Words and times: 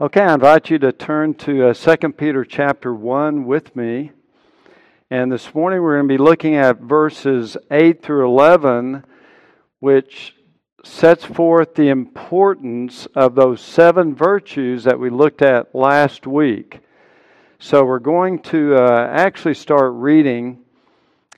Okay, 0.00 0.22
I 0.22 0.32
invite 0.32 0.70
you 0.70 0.78
to 0.78 0.90
turn 0.90 1.34
to 1.34 1.68
uh, 1.68 1.74
2 1.74 2.12
Peter 2.12 2.46
chapter 2.46 2.94
1 2.94 3.44
with 3.44 3.76
me. 3.76 4.12
And 5.10 5.30
this 5.30 5.54
morning 5.54 5.82
we're 5.82 5.96
going 5.96 6.08
to 6.08 6.14
be 6.14 6.18
looking 6.18 6.54
at 6.54 6.80
verses 6.80 7.58
8 7.70 8.02
through 8.02 8.26
11, 8.26 9.04
which 9.80 10.34
sets 10.82 11.26
forth 11.26 11.74
the 11.74 11.90
importance 11.90 13.06
of 13.14 13.34
those 13.34 13.60
seven 13.60 14.14
virtues 14.14 14.84
that 14.84 14.98
we 14.98 15.10
looked 15.10 15.42
at 15.42 15.74
last 15.74 16.26
week. 16.26 16.80
So 17.58 17.84
we're 17.84 17.98
going 17.98 18.38
to 18.44 18.76
uh, 18.76 19.08
actually 19.12 19.54
start 19.54 19.92
reading 19.92 20.60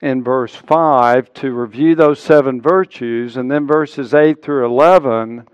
in 0.00 0.22
verse 0.22 0.54
5 0.54 1.34
to 1.34 1.52
review 1.52 1.96
those 1.96 2.20
seven 2.20 2.62
virtues, 2.62 3.36
and 3.36 3.50
then 3.50 3.66
verses 3.66 4.14
8 4.14 4.40
through 4.44 4.64
11, 4.64 5.48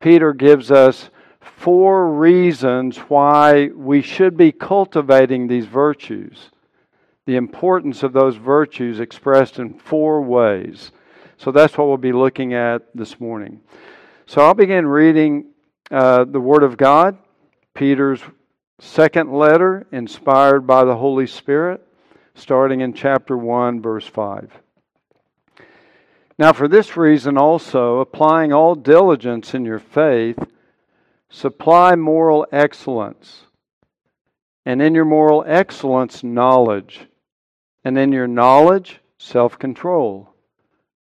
Peter 0.00 0.32
gives 0.32 0.70
us 0.70 1.10
four 1.56 2.12
reasons 2.12 2.98
why 2.98 3.68
we 3.68 4.02
should 4.02 4.36
be 4.36 4.52
cultivating 4.52 5.46
these 5.46 5.66
virtues. 5.66 6.50
The 7.26 7.36
importance 7.36 8.02
of 8.02 8.12
those 8.12 8.36
virtues 8.36 9.00
expressed 9.00 9.58
in 9.58 9.74
four 9.74 10.22
ways. 10.22 10.92
So 11.36 11.52
that's 11.52 11.76
what 11.76 11.88
we'll 11.88 11.96
be 11.96 12.12
looking 12.12 12.54
at 12.54 12.82
this 12.94 13.20
morning. 13.20 13.60
So 14.26 14.42
I'll 14.42 14.54
begin 14.54 14.86
reading 14.86 15.46
uh, 15.90 16.24
the 16.24 16.40
Word 16.40 16.62
of 16.62 16.76
God, 16.76 17.18
Peter's 17.74 18.20
second 18.78 19.32
letter, 19.32 19.86
inspired 19.92 20.66
by 20.66 20.84
the 20.84 20.96
Holy 20.96 21.26
Spirit 21.26 21.84
starting 22.38 22.80
in 22.80 22.92
chapter 22.92 23.36
1, 23.36 23.82
verse 23.82 24.06
5. 24.06 24.50
Now, 26.38 26.52
for 26.52 26.68
this 26.68 26.96
reason 26.96 27.36
also, 27.36 27.98
applying 27.98 28.52
all 28.52 28.76
diligence 28.76 29.54
in 29.54 29.64
your 29.64 29.80
faith, 29.80 30.38
supply 31.30 31.94
moral 31.94 32.46
excellence, 32.52 33.44
and 34.64 34.82
in 34.82 34.94
your 34.94 35.04
moral 35.04 35.44
excellence, 35.46 36.22
knowledge, 36.22 37.06
and 37.84 37.98
in 37.98 38.12
your 38.12 38.26
knowledge, 38.26 39.00
self 39.18 39.58
control, 39.58 40.34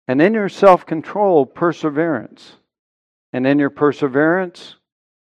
and 0.06 0.20
in 0.20 0.34
your 0.34 0.48
self 0.48 0.84
control, 0.86 1.46
perseverance, 1.46 2.56
and 3.32 3.46
in 3.46 3.58
your 3.58 3.70
perseverance, 3.70 4.76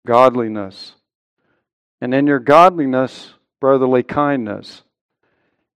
godliness, 0.05 0.95
and 2.01 2.13
in 2.13 2.27
your 2.27 2.39
godliness, 2.39 3.33
brotherly 3.61 4.03
kindness. 4.03 4.83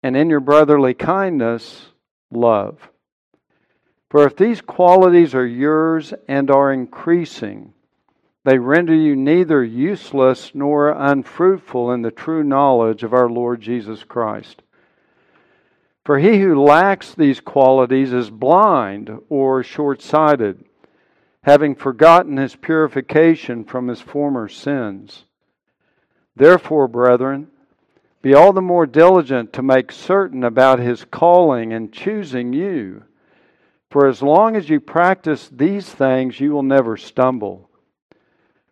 And 0.03 0.17
in 0.17 0.29
your 0.29 0.41
brotherly 0.41 0.93
kindness, 0.93 1.87
love. 2.33 2.91
For 4.11 4.27
if 4.27 4.37
these 4.37 4.61
qualities 4.61 5.37
are 5.37 5.47
yours 5.47 6.13
and 6.29 6.51
are 6.51 6.73
increasing, 6.73 7.73
they 8.47 8.59
render 8.59 8.95
you 8.95 9.17
neither 9.17 9.65
useless 9.65 10.53
nor 10.55 10.91
unfruitful 10.91 11.91
in 11.91 12.03
the 12.03 12.13
true 12.13 12.45
knowledge 12.45 13.03
of 13.03 13.13
our 13.13 13.29
Lord 13.29 13.61
Jesus 13.61 14.05
Christ. 14.05 14.63
For 16.05 16.21
he 16.21 16.39
who 16.39 16.63
lacks 16.63 17.13
these 17.13 17.41
qualities 17.41 18.13
is 18.13 18.31
blind 18.31 19.11
or 19.29 19.65
short 19.65 20.01
sighted, 20.01 20.65
having 21.43 21.75
forgotten 21.75 22.37
his 22.37 22.55
purification 22.55 23.65
from 23.65 23.89
his 23.89 24.01
former 24.01 24.47
sins. 24.47 25.25
Therefore, 26.37 26.87
brethren, 26.87 27.49
be 28.23 28.33
all 28.33 28.53
the 28.53 28.63
more 28.63 28.87
diligent 28.87 29.53
to 29.55 29.63
make 29.63 29.91
certain 29.91 30.45
about 30.45 30.79
his 30.79 31.05
calling 31.05 31.73
and 31.73 31.93
choosing 31.93 32.53
you. 32.53 33.03
For 33.91 34.07
as 34.07 34.23
long 34.23 34.55
as 34.55 34.69
you 34.69 34.79
practice 34.79 35.51
these 35.53 35.89
things, 35.91 36.39
you 36.39 36.53
will 36.53 36.63
never 36.63 36.97
stumble. 36.97 37.69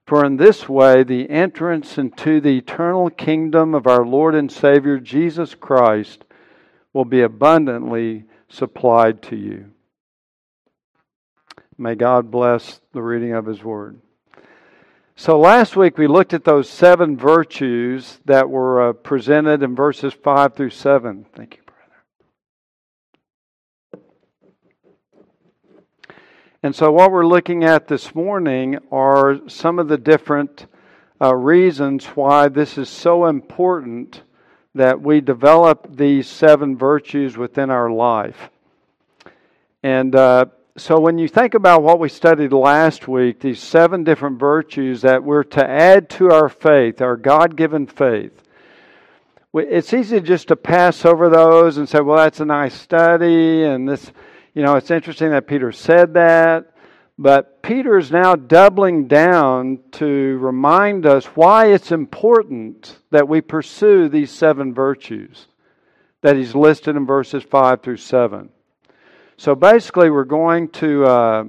For 0.07 0.25
in 0.25 0.37
this 0.37 0.69
way, 0.69 1.03
the 1.03 1.31
entrance 1.31 1.97
into 1.97 2.41
the 2.41 2.59
eternal 2.59 3.09
kingdom 3.09 3.75
of 3.75 3.87
our 3.87 4.05
Lord 4.05 4.35
and 4.35 4.53
Savior 4.53 4.99
Jesus 4.99 5.55
Christ 5.55 6.25
will 6.93 7.07
be 7.07 7.23
abundantly 7.23 8.25
supplied 8.49 9.23
to 9.23 9.37
you. 9.37 9.71
May 11.77 11.95
God 11.95 12.31
bless 12.31 12.81
the 12.93 13.03
reading 13.03 13.33
of 13.33 13.47
His 13.47 13.65
Word. 13.65 14.01
So 15.17 15.39
last 15.39 15.77
week 15.77 15.97
we 15.97 16.07
looked 16.07 16.35
at 16.35 16.45
those 16.45 16.69
seven 16.69 17.17
virtues 17.17 18.19
that 18.25 18.51
were 18.51 18.91
uh, 18.91 18.93
presented 18.93 19.63
in 19.63 19.77
verses 19.77 20.13
5 20.13 20.55
through 20.55 20.71
7. 20.71 21.27
Thank 21.35 21.57
you, 21.57 21.63
brother. 23.93 24.05
And 26.65 26.75
so 26.75 26.91
what 26.91 27.13
we're 27.13 27.27
looking 27.27 27.63
at 27.63 27.89
this 27.89 28.15
morning 28.15 28.79
are 28.91 29.39
some 29.51 29.79
of 29.79 29.87
the 29.87 29.99
different 29.99 30.67
uh, 31.21 31.35
reasons 31.35 32.07
why 32.07 32.49
this 32.49 32.79
is 32.79 32.89
so 32.89 33.27
important 33.27 34.23
that 34.75 34.99
we 34.99 35.21
develop 35.21 35.95
these 35.95 36.27
seven 36.27 36.75
virtues 36.75 37.37
within 37.37 37.69
our 37.69 37.91
life. 37.91 38.49
And 39.83 40.17
uh, 40.17 40.47
so, 40.79 40.99
when 40.99 41.19
you 41.19 41.29
think 41.29 41.53
about 41.53 41.83
what 41.83 42.01
we 42.01 42.09
studied 42.09 42.55
last 42.55 43.09
week, 43.09 43.41
these 43.41 43.61
seven 43.61 44.03
different 44.03 44.39
virtues 44.39 45.03
that 45.03 45.23
we're 45.23 45.45
to 45.45 45.69
add 45.69 46.09
to 46.11 46.31
our 46.31 46.49
faith, 46.49 47.03
our 47.03 47.19
God 47.19 47.57
given 47.57 47.87
faith, 47.87 48.43
it's 49.53 49.93
easy 49.93 50.19
just 50.19 50.49
to 50.49 50.57
pass 50.57 51.05
over 51.05 51.29
those 51.29 51.77
and 51.77 51.87
say, 51.87 52.01
well, 52.01 52.17
that's 52.17 52.41
a 52.41 52.47
nice 52.47 52.75
study, 52.75 53.65
and 53.65 53.87
this, 53.87 54.11
you 54.55 54.63
know, 54.63 54.77
it's 54.77 54.91
interesting 54.91 55.31
that 55.31 55.47
Peter 55.47 55.73
said 55.73 56.15
that. 56.15 56.71
But 57.17 57.63
Peter 57.63 57.97
is 57.97 58.11
now 58.11 58.35
doubling 58.35 59.07
down 59.07 59.79
to 59.93 60.39
remind 60.39 61.07
us 61.07 61.27
why 61.27 61.67
it's 61.67 61.93
important 61.93 62.99
that 63.11 63.29
we 63.29 63.41
pursue 63.41 64.09
these 64.09 64.33
seven 64.33 64.75
virtues 64.75 65.47
that 66.23 66.37
he's 66.37 66.55
listed 66.55 66.97
in 66.97 67.07
verses 67.07 67.43
5 67.45 67.83
through 67.83 67.99
7. 67.99 68.49
So 69.37 69.55
basically, 69.55 70.11
we're 70.11 70.25
going 70.25 70.69
to 70.71 71.05
uh, 71.05 71.45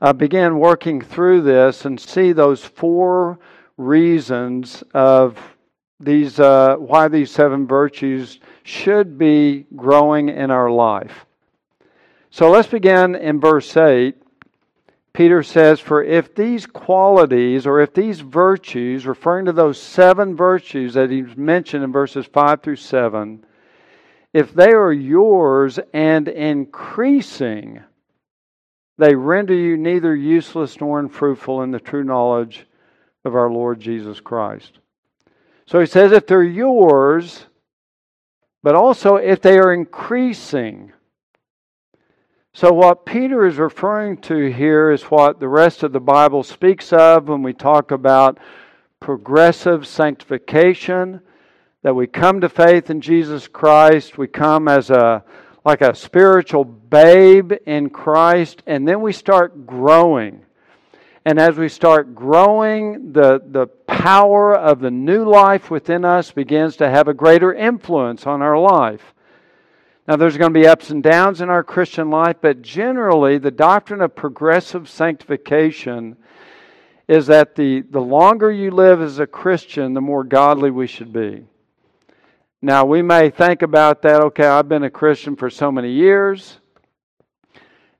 uh, 0.00 0.12
begin 0.12 0.58
working 0.58 1.00
through 1.00 1.42
this 1.42 1.84
and 1.84 1.98
see 1.98 2.32
those 2.32 2.64
four 2.64 3.38
reasons 3.76 4.84
of 4.94 5.38
these 6.00 6.40
uh, 6.40 6.76
why 6.76 7.08
these 7.08 7.30
seven 7.30 7.66
virtues 7.66 8.40
should 8.62 9.18
be 9.18 9.66
growing 9.76 10.30
in 10.30 10.50
our 10.50 10.70
life. 10.70 11.26
So 12.30 12.50
let's 12.50 12.68
begin 12.68 13.14
in 13.14 13.40
verse 13.40 13.76
8. 13.76 14.16
Peter 15.12 15.42
says, 15.42 15.80
For 15.80 16.02
if 16.02 16.34
these 16.34 16.66
qualities, 16.66 17.66
or 17.66 17.80
if 17.80 17.92
these 17.92 18.20
virtues, 18.20 19.06
referring 19.06 19.46
to 19.46 19.52
those 19.52 19.80
seven 19.80 20.36
virtues 20.36 20.94
that 20.94 21.10
he's 21.10 21.36
mentioned 21.36 21.84
in 21.84 21.92
verses 21.92 22.26
5 22.26 22.62
through 22.62 22.76
7, 22.76 23.44
if 24.32 24.54
they 24.54 24.70
are 24.72 24.92
yours 24.92 25.80
and 25.92 26.28
increasing, 26.28 27.82
they 28.96 29.14
render 29.14 29.54
you 29.54 29.76
neither 29.76 30.14
useless 30.14 30.80
nor 30.80 31.00
unfruitful 31.00 31.62
in 31.62 31.72
the 31.72 31.80
true 31.80 32.04
knowledge 32.04 32.66
of 33.24 33.34
our 33.34 33.50
Lord 33.50 33.80
Jesus 33.80 34.20
Christ. 34.20 34.79
So 35.70 35.78
he 35.78 35.86
says, 35.86 36.10
if 36.10 36.26
they're 36.26 36.42
yours, 36.42 37.46
but 38.60 38.74
also 38.74 39.14
if 39.14 39.40
they 39.40 39.56
are 39.56 39.72
increasing. 39.72 40.92
So, 42.52 42.72
what 42.72 43.06
Peter 43.06 43.46
is 43.46 43.56
referring 43.56 44.16
to 44.22 44.50
here 44.50 44.90
is 44.90 45.04
what 45.04 45.38
the 45.38 45.46
rest 45.46 45.84
of 45.84 45.92
the 45.92 46.00
Bible 46.00 46.42
speaks 46.42 46.92
of 46.92 47.28
when 47.28 47.44
we 47.44 47.52
talk 47.52 47.92
about 47.92 48.38
progressive 48.98 49.86
sanctification 49.86 51.20
that 51.84 51.94
we 51.94 52.08
come 52.08 52.40
to 52.40 52.48
faith 52.48 52.90
in 52.90 53.00
Jesus 53.00 53.46
Christ. 53.46 54.18
We 54.18 54.26
come 54.26 54.66
as 54.66 54.90
a 54.90 55.22
like 55.64 55.82
a 55.82 55.94
spiritual 55.94 56.64
babe 56.64 57.52
in 57.64 57.90
Christ, 57.90 58.64
and 58.66 58.88
then 58.88 59.02
we 59.02 59.12
start 59.12 59.68
growing. 59.68 60.44
And 61.24 61.38
as 61.38 61.56
we 61.56 61.68
start 61.68 62.14
growing, 62.14 63.12
the, 63.12 63.42
the 63.46 63.66
power 63.66 64.56
of 64.56 64.80
the 64.80 64.90
new 64.90 65.24
life 65.24 65.70
within 65.70 66.04
us 66.04 66.30
begins 66.30 66.76
to 66.76 66.88
have 66.88 67.08
a 67.08 67.14
greater 67.14 67.52
influence 67.52 68.26
on 68.26 68.40
our 68.40 68.58
life. 68.58 69.14
Now, 70.08 70.16
there's 70.16 70.38
going 70.38 70.52
to 70.52 70.58
be 70.58 70.66
ups 70.66 70.90
and 70.90 71.02
downs 71.02 71.40
in 71.40 71.50
our 71.50 71.62
Christian 71.62 72.10
life, 72.10 72.36
but 72.40 72.62
generally, 72.62 73.36
the 73.36 73.50
doctrine 73.50 74.00
of 74.00 74.16
progressive 74.16 74.88
sanctification 74.88 76.16
is 77.06 77.26
that 77.26 77.54
the, 77.54 77.82
the 77.82 78.00
longer 78.00 78.50
you 78.50 78.70
live 78.70 79.02
as 79.02 79.18
a 79.18 79.26
Christian, 79.26 79.92
the 79.92 80.00
more 80.00 80.24
godly 80.24 80.70
we 80.70 80.86
should 80.86 81.12
be. 81.12 81.44
Now, 82.62 82.84
we 82.86 83.02
may 83.02 83.30
think 83.30 83.62
about 83.62 84.02
that, 84.02 84.20
okay, 84.22 84.46
I've 84.46 84.68
been 84.68 84.84
a 84.84 84.90
Christian 84.90 85.36
for 85.36 85.50
so 85.50 85.70
many 85.70 85.90
years, 85.90 86.59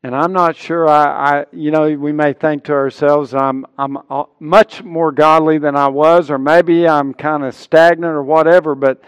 and 0.03 0.15
I'm 0.15 0.33
not 0.33 0.57
sure 0.57 0.89
I, 0.89 1.41
I 1.41 1.47
you 1.53 1.71
know, 1.71 1.91
we 1.91 2.13
may 2.13 2.33
think 2.33 2.65
to 2.65 2.73
ourselves, 2.73 3.35
I'm, 3.35 3.67
I'm 3.77 3.99
uh, 4.09 4.25
much 4.39 4.83
more 4.83 5.13
godly 5.13 5.59
than 5.59 5.77
I 5.77 5.89
was, 5.89 6.31
or 6.31 6.39
maybe 6.39 6.89
I'm 6.89 7.13
kind 7.13 7.45
of 7.45 7.55
stagnant 7.55 8.13
or 8.13 8.23
whatever, 8.23 8.75
but, 8.75 9.03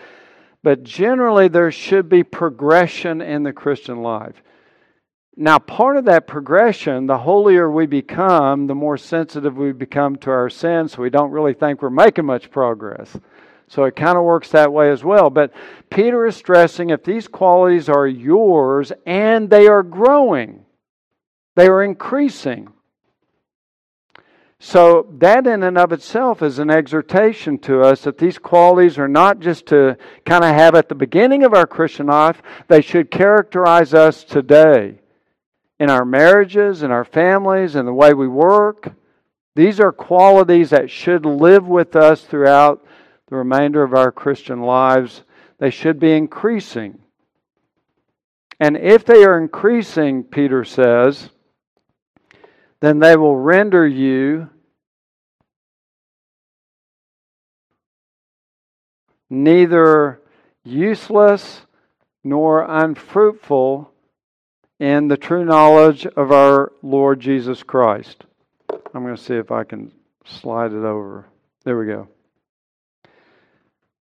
but 0.63 0.83
generally 0.83 1.49
there 1.49 1.71
should 1.71 2.09
be 2.09 2.23
progression 2.23 3.21
in 3.21 3.43
the 3.43 3.53
Christian 3.53 4.03
life. 4.03 4.43
Now, 5.35 5.59
part 5.59 5.97
of 5.97 6.05
that 6.05 6.27
progression, 6.27 7.07
the 7.07 7.17
holier 7.17 7.71
we 7.71 7.87
become, 7.87 8.67
the 8.67 8.75
more 8.75 8.99
sensitive 8.99 9.57
we 9.57 9.73
become 9.73 10.17
to 10.17 10.31
our 10.31 10.51
sins, 10.51 10.93
so 10.93 11.03
we 11.03 11.09
don't 11.09 11.31
really 11.31 11.55
think 11.55 11.81
we're 11.81 11.89
making 11.89 12.27
much 12.27 12.51
progress. 12.51 13.17
So 13.67 13.85
it 13.85 13.97
kind 13.97 14.19
of 14.19 14.25
works 14.25 14.51
that 14.51 14.71
way 14.71 14.91
as 14.91 15.03
well. 15.03 15.31
But 15.31 15.55
Peter 15.89 16.27
is 16.27 16.37
stressing 16.37 16.91
if 16.91 17.03
these 17.03 17.27
qualities 17.27 17.89
are 17.89 18.07
yours 18.07 18.93
and 19.07 19.49
they 19.49 19.67
are 19.69 19.83
growing, 19.83 20.62
they 21.55 21.67
are 21.69 21.83
increasing. 21.83 22.69
So, 24.65 25.09
that 25.19 25.47
in 25.49 25.65
and 25.65 25.77
of 25.77 25.93
itself 25.93 26.41
is 26.41 26.61
an 26.61 26.71
exhortation 26.71 27.59
to 27.61 27.83
us 27.83 28.03
that 28.03 28.19
these 28.19 28.39
qualities 28.39 28.97
are 28.97 29.09
not 29.09 29.41
just 29.41 29.67
to 29.67 29.97
kind 30.25 30.45
of 30.45 30.55
have 30.55 30.77
at 30.77 30.89
the 30.89 30.95
beginning 30.95 31.43
of 31.43 31.53
our 31.53 31.67
Christian 31.67 32.07
life, 32.07 32.41
they 32.69 32.81
should 32.81 33.11
characterize 33.11 33.93
us 33.93 34.23
today 34.23 35.01
in 35.81 35.91
our 35.91 36.05
marriages, 36.05 36.85
in 36.85 36.93
our 36.93 37.05
families, 37.05 37.75
in 37.75 37.87
the 37.87 37.93
way 37.93 38.15
we 38.15 38.29
work. 38.29 38.93
These 39.57 39.81
are 39.81 39.91
qualities 39.91 40.71
that 40.71 40.89
should 40.89 41.27
live 41.27 41.67
with 41.67 41.97
us 41.97 42.23
throughout 42.23 42.87
the 43.29 43.35
remainder 43.35 43.83
of 43.83 43.95
our 43.95 44.13
Christian 44.13 44.63
lives. 44.63 45.25
They 45.59 45.71
should 45.71 45.99
be 45.99 46.13
increasing. 46.13 47.01
And 48.61 48.77
if 48.77 49.05
they 49.05 49.25
are 49.25 49.39
increasing, 49.39 50.23
Peter 50.23 50.65
says, 50.65 51.31
then 52.83 52.99
they 52.99 53.17
will 53.17 53.37
render 53.37 53.87
you 53.87 54.51
neither 59.31 60.21
useless 60.65 61.63
nor 62.25 62.63
unfruitful 62.69 63.89
in 64.81 65.07
the 65.07 65.17
true 65.17 65.45
knowledge 65.45 66.07
of 66.07 66.33
our 66.33 66.73
Lord 66.83 67.21
Jesus 67.21 67.63
Christ. 67.63 68.25
I'm 68.93 69.05
going 69.05 69.15
to 69.15 69.23
see 69.23 69.37
if 69.37 69.53
I 69.53 69.63
can 69.63 69.93
slide 70.25 70.73
it 70.73 70.85
over. 70.85 71.27
There 71.65 71.79
we 71.79 71.87
go. 71.87 72.09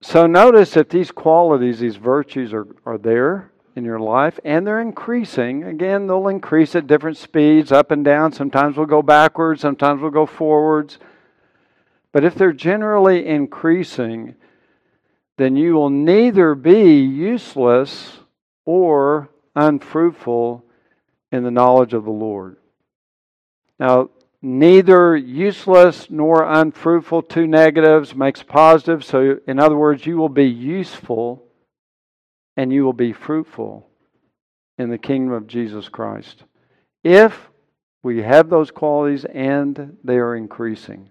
So 0.02 0.26
notice 0.26 0.72
that 0.72 0.90
these 0.90 1.12
qualities, 1.12 1.80
these 1.80 1.98
virtues 1.98 2.52
are, 2.52 2.66
are 2.84 2.98
there 2.98 3.51
in 3.76 3.86
your 3.86 4.00
life 4.00 4.40
and 4.44 4.66
they're 4.66 4.82
increasing. 4.82 5.64
Again, 5.64 6.08
they'll 6.08 6.28
increase 6.28 6.76
at 6.76 6.88
different 6.88 7.18
speeds, 7.18 7.72
up 7.72 7.92
and 7.92 8.04
down. 8.04 8.32
Sometimes 8.32 8.78
we'll 8.78 8.86
go 8.86 9.02
backwards, 9.02 9.62
sometimes 9.62 10.02
we'll 10.02 10.12
go 10.12 10.26
forwards. 10.26 10.98
But 12.12 12.24
if 12.24 12.36
they're 12.36 12.54
generally 12.54 13.26
increasing, 13.26 14.36
then 15.38 15.56
you 15.56 15.74
will 15.74 15.90
neither 15.90 16.56
be 16.56 17.00
useless 17.00 18.20
or 18.66 19.30
unfruitful 19.56 20.64
in 21.32 21.44
the 21.44 21.52
knowledge 21.52 21.94
of 21.94 22.04
the 22.04 22.12
Lord. 22.12 22.58
Now, 23.80 24.10
neither 24.42 25.16
useless 25.16 26.10
nor 26.10 26.44
unfruitful, 26.44 27.24
two 27.24 27.48
negatives, 27.48 28.14
makes 28.14 28.44
positive. 28.44 29.04
So, 29.04 29.40
in 29.48 29.60
other 29.60 29.78
words, 29.78 30.06
you 30.06 30.18
will 30.18 30.30
be 30.30 30.48
useful 30.48 31.44
and 32.58 32.72
you 32.72 32.84
will 32.84 32.94
be 32.94 33.14
fruitful 33.14 33.88
in 34.78 34.90
the 34.90 34.98
kingdom 34.98 35.34
of 35.34 35.48
Jesus 35.48 35.90
Christ. 35.90 36.44
If 37.04 37.50
we 38.04 38.22
have 38.24 38.50
those 38.50 38.72
qualities 38.72 39.26
and 39.26 39.98
they 40.04 40.18
are 40.18 40.36
increasing. 40.36 41.10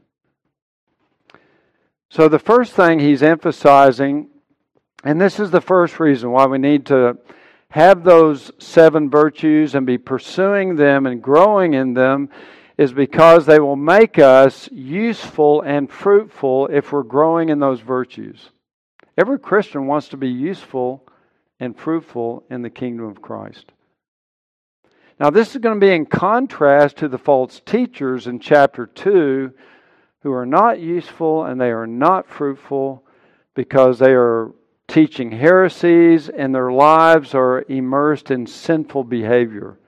So, 2.11 2.29
the 2.29 2.41
first 2.41 2.73
thing 2.73 2.99
he's 2.99 3.23
emphasizing, 3.23 4.29
and 5.05 5.21
this 5.21 5.39
is 5.39 5.53
the 5.53 5.61
first 5.61 6.01
reason 6.01 6.33
why 6.33 6.47
we 6.47 6.59
need 6.59 6.87
to 6.87 7.19
have 7.71 8.03
those 8.03 8.51
seven 8.59 9.09
virtues 9.09 9.77
and 9.77 9.87
be 9.87 9.97
pursuing 9.97 10.75
them 10.75 11.07
and 11.07 11.23
growing 11.23 11.75
in 11.75 11.95
them 11.95 12.29
is 12.77 12.93
because 12.93 13.47
they 13.47 13.61
will 13.61 13.77
make 13.77 14.19
us 14.19 14.69
useful 14.73 15.63
and 15.63 15.89
fruitful 15.89 16.67
if 16.73 16.91
we're 16.91 17.05
growing 17.05 17.49
in 17.51 17.61
those 17.61 17.81
virtues. 17.81 18.51
Every 19.17 19.39
Christian 19.39 19.87
wants 19.87 20.09
to 20.09 20.17
be 20.17 20.31
useful 20.31 21.07
and 21.61 21.79
fruitful 21.79 22.45
in 22.51 22.63
the 22.63 22.71
kingdom 22.71 23.07
of 23.07 23.23
Christ. 23.23 23.73
Now, 25.21 25.31
this 25.31 25.55
is 25.55 25.61
going 25.61 25.79
to 25.79 25.87
be 25.87 25.93
in 25.93 26.07
contrast 26.07 26.97
to 26.97 27.09
the 27.09 27.19
false 27.19 27.61
teachers 27.61 28.27
in 28.27 28.41
chapter 28.41 28.87
2 28.87 29.53
who 30.23 30.33
are 30.33 30.47
not 30.47 30.81
useful 30.81 31.45
and 31.45 31.61
they 31.61 31.71
are 31.71 31.87
not 31.87 32.27
fruitful 32.27 33.05
because 33.55 33.99
they 33.99 34.13
are 34.13 34.53
teaching 34.91 35.31
heresies, 35.31 36.29
and 36.29 36.55
their 36.55 36.73
lives 36.73 37.35
are 37.35 37.65
immersed 37.69 38.31
in 38.31 38.47
sinful 38.47 39.05
behavior. 39.05 39.79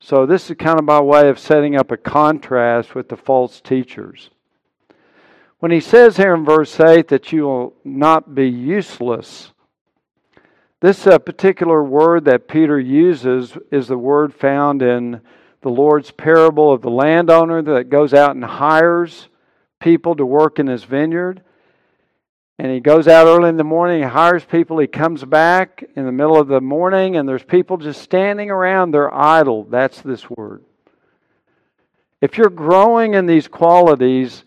So, 0.00 0.26
this 0.26 0.50
is 0.50 0.56
kind 0.58 0.78
of 0.78 0.86
by 0.86 1.00
way 1.00 1.28
of 1.28 1.38
setting 1.38 1.76
up 1.76 1.90
a 1.90 1.96
contrast 1.96 2.94
with 2.94 3.08
the 3.08 3.16
false 3.16 3.60
teachers. 3.60 4.30
When 5.58 5.72
he 5.72 5.80
says 5.80 6.16
here 6.16 6.34
in 6.34 6.44
verse 6.44 6.78
8 6.78 7.08
that 7.08 7.32
you 7.32 7.44
will 7.44 7.74
not 7.84 8.34
be 8.34 8.48
useless, 8.48 9.50
this 10.80 11.06
uh, 11.06 11.18
particular 11.18 11.82
word 11.82 12.24
that 12.26 12.46
Peter 12.46 12.78
uses 12.78 13.56
is 13.72 13.88
the 13.88 13.98
word 13.98 14.32
found 14.32 14.80
in 14.80 15.20
the 15.60 15.68
Lord's 15.68 16.12
parable 16.12 16.72
of 16.72 16.82
the 16.82 16.90
landowner 16.90 17.62
that 17.62 17.90
goes 17.90 18.14
out 18.14 18.36
and 18.36 18.44
hires 18.44 19.28
people 19.80 20.14
to 20.16 20.24
work 20.24 20.58
in 20.60 20.68
his 20.68 20.84
vineyard. 20.84 21.42
And 22.60 22.72
he 22.72 22.80
goes 22.80 23.08
out 23.08 23.26
early 23.26 23.48
in 23.48 23.56
the 23.56 23.64
morning, 23.64 24.02
he 24.02 24.08
hires 24.08 24.44
people, 24.44 24.78
he 24.78 24.86
comes 24.86 25.24
back 25.24 25.84
in 25.96 26.04
the 26.04 26.12
middle 26.12 26.38
of 26.38 26.48
the 26.48 26.60
morning, 26.60 27.16
and 27.16 27.28
there's 27.28 27.44
people 27.44 27.76
just 27.76 28.02
standing 28.02 28.50
around. 28.50 28.90
They're 28.90 29.12
idle. 29.12 29.64
That's 29.64 30.00
this 30.00 30.28
word. 30.28 30.64
If 32.20 32.36
you're 32.36 32.50
growing 32.50 33.14
in 33.14 33.26
these 33.26 33.46
qualities, 33.46 34.44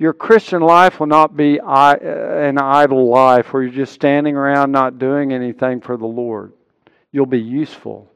your 0.00 0.12
Christian 0.12 0.62
life 0.62 0.98
will 0.98 1.06
not 1.06 1.36
be 1.36 1.60
an 1.62 2.58
idle 2.58 3.08
life 3.08 3.52
where 3.52 3.62
you're 3.62 3.70
just 3.72 3.92
standing 3.92 4.34
around 4.34 4.72
not 4.72 4.98
doing 4.98 5.32
anything 5.32 5.80
for 5.80 5.96
the 5.96 6.06
Lord. 6.06 6.52
You'll 7.12 7.26
be 7.26 7.40
useful, 7.40 8.10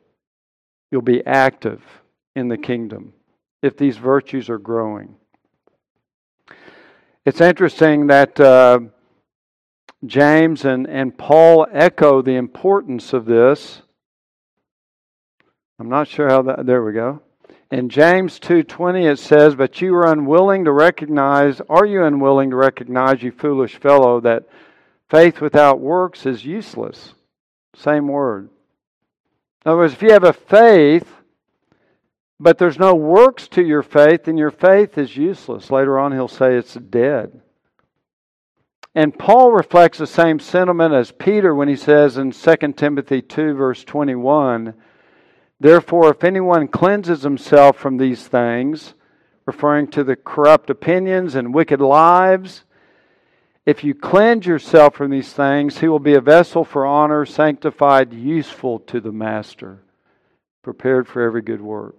you'll 0.90 1.02
be 1.02 1.24
active 1.24 1.80
in 2.34 2.48
the 2.48 2.58
kingdom 2.58 3.12
if 3.62 3.76
these 3.76 3.96
virtues 3.96 4.50
are 4.50 4.58
growing. 4.58 5.14
It's 7.24 7.40
interesting 7.40 8.08
that. 8.08 8.40
Uh, 8.40 8.80
James 10.06 10.64
and, 10.64 10.86
and 10.86 11.16
Paul 11.16 11.66
echo 11.72 12.20
the 12.20 12.34
importance 12.34 13.12
of 13.12 13.24
this. 13.24 13.82
I'm 15.78 15.88
not 15.88 16.08
sure 16.08 16.28
how 16.28 16.42
that 16.42 16.66
there 16.66 16.84
we 16.84 16.92
go. 16.92 17.22
In 17.74 17.88
James 17.88 18.38
2:20 18.38 19.04
it 19.04 19.18
says, 19.18 19.56
"But 19.56 19.80
you 19.80 19.96
are 19.96 20.06
unwilling 20.06 20.64
to 20.64 20.70
recognize, 20.70 21.60
are 21.62 21.84
you 21.84 22.04
unwilling 22.04 22.50
to 22.50 22.56
recognize, 22.56 23.24
you 23.24 23.32
foolish 23.32 23.78
fellow, 23.78 24.20
that 24.20 24.44
faith 25.08 25.40
without 25.40 25.80
works 25.80 26.24
is 26.24 26.46
useless?" 26.46 27.14
Same 27.74 28.06
word. 28.06 28.48
In 29.64 29.72
other 29.72 29.78
words, 29.78 29.92
if 29.92 30.02
you 30.02 30.12
have 30.12 30.22
a 30.22 30.32
faith, 30.32 31.16
but 32.38 32.58
there's 32.58 32.78
no 32.78 32.94
works 32.94 33.48
to 33.48 33.62
your 33.64 33.82
faith, 33.82 34.22
then 34.22 34.36
your 34.36 34.52
faith 34.52 34.96
is 34.96 35.16
useless. 35.16 35.72
Later 35.72 35.98
on, 35.98 36.12
he'll 36.12 36.28
say 36.28 36.54
it's 36.54 36.74
dead. 36.74 37.40
And 38.94 39.18
Paul 39.18 39.50
reflects 39.50 39.98
the 39.98 40.06
same 40.06 40.38
sentiment 40.38 40.94
as 40.94 41.10
Peter 41.10 41.52
when 41.52 41.66
he 41.66 41.74
says 41.74 42.18
in 42.18 42.30
2 42.30 42.76
Timothy 42.76 43.20
2, 43.20 43.54
verse 43.54 43.82
21, 43.82 44.74
Therefore, 45.64 46.10
if 46.10 46.22
anyone 46.24 46.68
cleanses 46.68 47.22
himself 47.22 47.78
from 47.78 47.96
these 47.96 48.28
things, 48.28 48.92
referring 49.46 49.88
to 49.92 50.04
the 50.04 50.14
corrupt 50.14 50.68
opinions 50.68 51.34
and 51.34 51.54
wicked 51.54 51.80
lives, 51.80 52.64
if 53.64 53.82
you 53.82 53.94
cleanse 53.94 54.44
yourself 54.44 54.94
from 54.94 55.10
these 55.10 55.32
things, 55.32 55.78
he 55.78 55.88
will 55.88 55.98
be 55.98 56.16
a 56.16 56.20
vessel 56.20 56.66
for 56.66 56.84
honor, 56.84 57.24
sanctified, 57.24 58.12
useful 58.12 58.78
to 58.80 59.00
the 59.00 59.10
master, 59.10 59.78
prepared 60.62 61.08
for 61.08 61.22
every 61.22 61.40
good 61.40 61.62
work. 61.62 61.96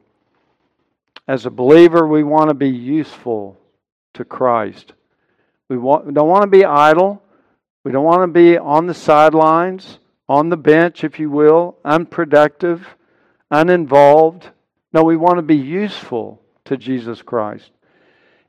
As 1.28 1.48
a 1.48 1.50
believer, 1.50 2.08
we 2.08 2.22
want 2.22 2.50
to 2.52 2.54
be 2.54 2.70
useful 2.70 3.58
to 4.14 4.24
Christ. 4.24 4.94
We, 5.70 5.78
want, 5.80 6.06
we 6.06 6.14
don't 6.14 6.30
want 6.30 6.44
to 6.44 6.56
be 6.56 6.66
idle. 6.66 7.20
We 7.84 7.92
don't 7.92 8.06
want 8.06 8.22
to 8.22 8.28
be 8.28 8.60
on 8.60 8.86
the 8.86 8.94
sidelines, 8.94 9.98
on 10.30 10.50
the 10.50 10.56
bench, 10.56 11.04
if 11.04 11.20
you 11.20 11.32
will, 11.32 11.78
unproductive, 11.84 12.96
uninvolved. 13.52 14.50
No, 14.94 15.04
we 15.04 15.18
want 15.18 15.38
to 15.38 15.42
be 15.42 15.56
useful 15.56 16.42
to 16.66 16.78
Jesus 16.78 17.22
Christ. 17.22 17.72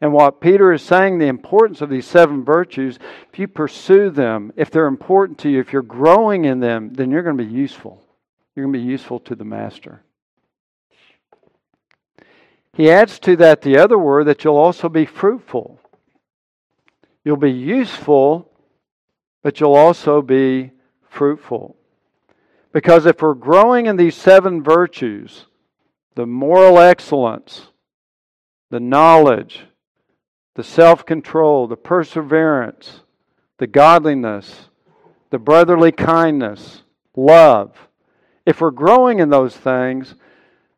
And 0.01 0.13
what 0.13 0.41
Peter 0.41 0.73
is 0.73 0.83
saying, 0.83 1.19
the 1.19 1.27
importance 1.27 1.81
of 1.81 1.89
these 1.89 2.07
seven 2.07 2.45
virtues, 2.45 2.99
if 3.33 3.39
you 3.39 3.49
pursue 3.49 4.11
them, 4.11 4.53
if 4.57 4.71
they're 4.71 4.87
important 4.87 5.39
to 5.39 5.49
you, 5.49 5.59
if 5.59 5.73
you're 5.73 5.83
growing 5.83 6.45
in 6.45 6.61
them, 6.61 6.93
then 6.93 7.11
you're 7.11 7.23
going 7.23 7.39
to 7.39 7.45
be 7.45 7.51
useful. 7.51 8.03
You're 8.55 8.67
going 8.67 8.75
to 8.75 8.79
be 8.79 8.85
useful 8.85 9.21
to 9.21 9.35
the 9.35 9.45
Master. 9.45 10.03
He 12.75 12.91
adds 12.91 13.19
to 13.21 13.37
that 13.37 13.63
the 13.63 13.79
other 13.79 13.99
word 13.99 14.25
that 14.25 14.45
you'll 14.45 14.59
also 14.59 14.91
be 14.91 15.07
fruitful. 15.07 15.81
You'll 17.25 17.39
be 17.39 17.51
useful, 17.51 18.51
but 19.43 19.59
you'll 19.61 19.75
also 19.75 20.21
be 20.21 20.73
fruitful. 21.09 21.77
Because 22.77 23.07
if 23.07 23.23
we're 23.23 23.33
growing 23.33 23.87
in 23.87 23.97
these 23.97 24.15
seven 24.15 24.63
virtues, 24.63 25.47
the 26.15 26.27
moral 26.27 26.79
excellence, 26.79 27.69
the 28.69 28.81
knowledge, 28.81 29.65
the 30.57 30.63
self 30.63 31.07
control, 31.07 31.67
the 31.69 31.77
perseverance, 31.79 33.01
the 33.57 33.67
godliness, 33.67 34.69
the 35.31 35.39
brotherly 35.39 35.91
kindness, 35.91 36.83
love. 37.17 37.75
If 38.45 38.61
we're 38.61 38.73
growing 38.73 39.21
in 39.21 39.31
those 39.31 39.57
things, 39.57 40.15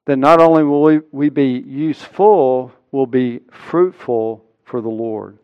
then 0.07 0.21
not 0.21 0.40
only 0.40 0.62
will 0.62 0.83
we, 0.83 1.00
we 1.11 1.31
be 1.31 1.59
useful, 1.67 2.71
we'll 2.93 3.07
be 3.07 3.40
fruitful 3.50 4.45
for 4.62 4.81
the 4.81 4.88
Lord. 4.88 5.37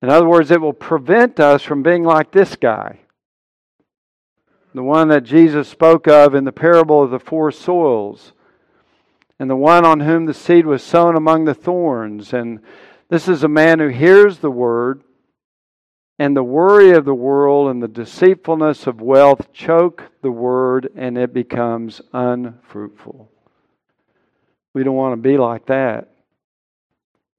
In 0.00 0.08
other 0.08 0.26
words, 0.26 0.50
it 0.50 0.62
will 0.62 0.72
prevent 0.72 1.38
us 1.38 1.62
from 1.62 1.82
being 1.82 2.02
like 2.02 2.32
this 2.32 2.56
guy, 2.56 3.00
the 4.76 4.82
one 4.82 5.08
that 5.08 5.24
Jesus 5.24 5.68
spoke 5.68 6.06
of 6.06 6.34
in 6.34 6.44
the 6.44 6.52
parable 6.52 7.02
of 7.02 7.10
the 7.10 7.18
four 7.18 7.50
soils, 7.50 8.32
and 9.38 9.48
the 9.48 9.56
one 9.56 9.84
on 9.84 10.00
whom 10.00 10.26
the 10.26 10.34
seed 10.34 10.66
was 10.66 10.82
sown 10.82 11.16
among 11.16 11.44
the 11.44 11.54
thorns. 11.54 12.32
And 12.32 12.60
this 13.08 13.28
is 13.28 13.42
a 13.42 13.48
man 13.48 13.78
who 13.78 13.88
hears 13.88 14.38
the 14.38 14.50
word, 14.50 15.02
and 16.18 16.36
the 16.36 16.42
worry 16.42 16.90
of 16.90 17.04
the 17.04 17.14
world 17.14 17.70
and 17.70 17.82
the 17.82 17.88
deceitfulness 17.88 18.86
of 18.86 19.00
wealth 19.00 19.52
choke 19.52 20.04
the 20.22 20.30
word, 20.30 20.90
and 20.96 21.16
it 21.18 21.32
becomes 21.32 22.00
unfruitful. 22.12 23.30
We 24.74 24.84
don't 24.84 24.96
want 24.96 25.12
to 25.12 25.28
be 25.28 25.38
like 25.38 25.66
that. 25.66 26.10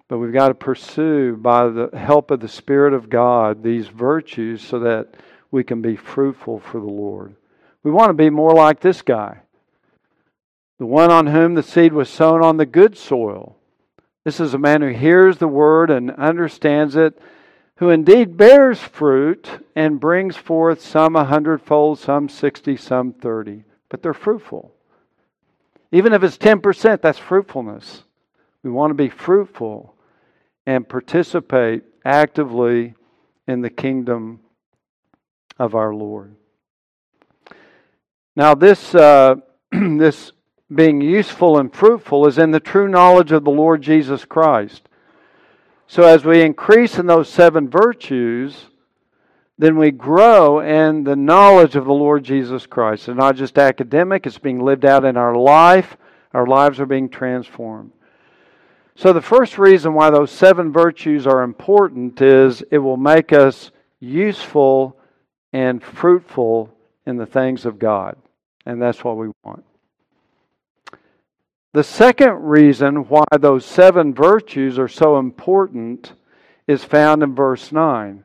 But 0.07 0.19
we've 0.19 0.33
got 0.33 0.47
to 0.47 0.55
pursue, 0.55 1.35
by 1.35 1.67
the 1.67 1.89
help 1.93 2.31
of 2.31 2.39
the 2.39 2.47
Spirit 2.47 2.93
of 2.93 3.09
God, 3.09 3.61
these 3.61 3.87
virtues 3.87 4.61
so 4.61 4.79
that 4.79 5.15
we 5.51 5.63
can 5.63 5.81
be 5.81 5.95
fruitful 5.95 6.59
for 6.59 6.79
the 6.79 6.87
Lord. 6.87 7.35
We 7.83 7.91
want 7.91 8.09
to 8.09 8.13
be 8.13 8.29
more 8.29 8.53
like 8.53 8.79
this 8.79 9.01
guy, 9.01 9.39
the 10.77 10.85
one 10.85 11.11
on 11.11 11.27
whom 11.27 11.55
the 11.55 11.63
seed 11.63 11.93
was 11.93 12.09
sown 12.09 12.43
on 12.43 12.57
the 12.57 12.65
good 12.65 12.97
soil. 12.97 13.55
This 14.25 14.39
is 14.39 14.53
a 14.53 14.59
man 14.59 14.81
who 14.81 14.89
hears 14.89 15.37
the 15.37 15.47
word 15.47 15.89
and 15.89 16.11
understands 16.11 16.95
it, 16.95 17.19
who 17.77 17.89
indeed 17.89 18.35
bears 18.35 18.79
fruit 18.79 19.65
and 19.75 19.99
brings 19.99 20.35
forth 20.35 20.81
some 20.81 21.15
a 21.15 21.23
hundredfold, 21.23 21.99
some 21.99 22.27
sixty, 22.27 22.75
some 22.75 23.13
thirty. 23.13 23.63
But 23.89 24.01
they're 24.01 24.13
fruitful. 24.13 24.73
Even 25.91 26.11
if 26.11 26.23
it's 26.23 26.37
10%, 26.37 27.01
that's 27.01 27.17
fruitfulness. 27.17 28.03
We 28.63 28.71
want 28.71 28.91
to 28.91 28.95
be 28.95 29.09
fruitful 29.09 29.95
and 30.65 30.87
participate 30.87 31.83
actively 32.03 32.95
in 33.47 33.61
the 33.61 33.69
kingdom 33.69 34.41
of 35.59 35.75
our 35.75 35.93
Lord. 35.93 36.35
Now, 38.35 38.53
this, 38.53 38.93
uh, 38.93 39.35
this 39.71 40.31
being 40.73 41.01
useful 41.01 41.57
and 41.57 41.73
fruitful 41.73 42.27
is 42.27 42.37
in 42.37 42.51
the 42.51 42.59
true 42.59 42.87
knowledge 42.87 43.31
of 43.31 43.43
the 43.43 43.51
Lord 43.51 43.81
Jesus 43.81 44.25
Christ. 44.25 44.87
So, 45.87 46.03
as 46.03 46.25
we 46.25 46.41
increase 46.41 46.99
in 46.99 47.07
those 47.07 47.29
seven 47.29 47.69
virtues, 47.69 48.65
then 49.57 49.77
we 49.77 49.89
grow 49.89 50.59
in 50.59 51.03
the 51.03 51.15
knowledge 51.15 51.75
of 51.75 51.85
the 51.85 51.93
Lord 51.93 52.23
Jesus 52.23 52.67
Christ. 52.67 53.07
It's 53.07 53.17
not 53.17 53.37
just 53.37 53.57
academic, 53.57 54.27
it's 54.27 54.37
being 54.37 54.63
lived 54.63 54.85
out 54.85 55.05
in 55.05 55.17
our 55.17 55.35
life. 55.35 55.97
Our 56.33 56.45
lives 56.45 56.79
are 56.79 56.85
being 56.85 57.09
transformed. 57.09 57.91
So, 58.95 59.13
the 59.13 59.21
first 59.21 59.57
reason 59.57 59.93
why 59.93 60.09
those 60.09 60.29
seven 60.29 60.71
virtues 60.71 61.25
are 61.25 61.41
important 61.41 62.21
is 62.21 62.61
it 62.69 62.79
will 62.79 62.97
make 62.97 63.31
us 63.31 63.71
useful 63.99 64.97
and 65.53 65.83
fruitful 65.83 66.73
in 67.05 67.17
the 67.17 67.25
things 67.25 67.65
of 67.65 67.79
God. 67.79 68.17
And 68.65 68.81
that's 68.81 69.03
what 69.03 69.17
we 69.17 69.31
want. 69.43 69.63
The 71.73 71.83
second 71.83 72.43
reason 72.43 73.07
why 73.07 73.25
those 73.39 73.65
seven 73.65 74.13
virtues 74.13 74.79
are 74.79 74.87
so 74.87 75.17
important 75.17 76.13
is 76.67 76.83
found 76.83 77.23
in 77.23 77.35
verse 77.35 77.71
9. 77.71 78.23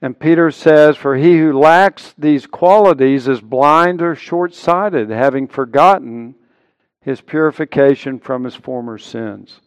And 0.00 0.18
Peter 0.18 0.50
says, 0.50 0.96
For 0.96 1.16
he 1.16 1.38
who 1.38 1.58
lacks 1.58 2.14
these 2.16 2.46
qualities 2.46 3.26
is 3.26 3.40
blind 3.40 4.00
or 4.00 4.14
short 4.14 4.54
sighted, 4.54 5.10
having 5.10 5.48
forgotten 5.48 6.36
his 7.00 7.20
purification 7.20 8.20
from 8.20 8.44
his 8.44 8.54
former 8.54 8.98
sins. 8.98 9.60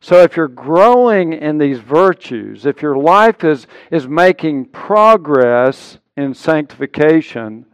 So 0.00 0.22
if 0.22 0.36
you're 0.36 0.48
growing 0.48 1.32
in 1.32 1.58
these 1.58 1.80
virtues, 1.80 2.66
if 2.66 2.82
your 2.82 2.96
life 2.96 3.42
is, 3.42 3.66
is 3.90 4.06
making 4.06 4.66
progress 4.66 5.98
in 6.16 6.34
sanctification, 6.34 7.66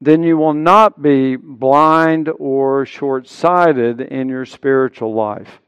then 0.00 0.22
you 0.22 0.38
will 0.38 0.54
not 0.54 1.02
be 1.02 1.36
blind 1.36 2.30
or 2.38 2.86
short 2.86 3.28
sighted 3.28 4.00
in 4.00 4.28
your 4.28 4.46
spiritual 4.46 5.12
life. 5.12 5.60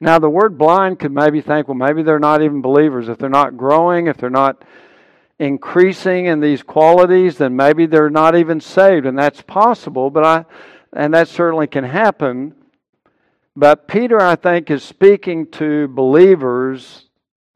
Now, 0.00 0.18
the 0.18 0.28
word 0.28 0.58
blind 0.58 0.98
could 0.98 1.12
maybe 1.12 1.40
think, 1.40 1.68
well, 1.68 1.76
maybe 1.76 2.02
they're 2.02 2.18
not 2.18 2.42
even 2.42 2.60
believers. 2.60 3.08
If 3.08 3.18
they're 3.18 3.30
not 3.30 3.56
growing, 3.56 4.08
if 4.08 4.16
they're 4.16 4.28
not 4.28 4.62
increasing 5.38 6.26
in 6.26 6.40
these 6.40 6.62
qualities, 6.62 7.38
then 7.38 7.56
maybe 7.56 7.86
they're 7.86 8.10
not 8.10 8.34
even 8.34 8.60
saved, 8.60 9.06
and 9.06 9.18
that's 9.18 9.42
possible. 9.42 10.10
But 10.10 10.24
I, 10.24 10.44
and 10.92 11.14
that 11.14 11.28
certainly 11.28 11.66
can 11.66 11.84
happen. 11.84 12.54
But 13.56 13.88
Peter, 13.88 14.20
I 14.20 14.36
think, 14.36 14.70
is 14.70 14.82
speaking 14.82 15.46
to 15.52 15.88
believers. 15.88 17.06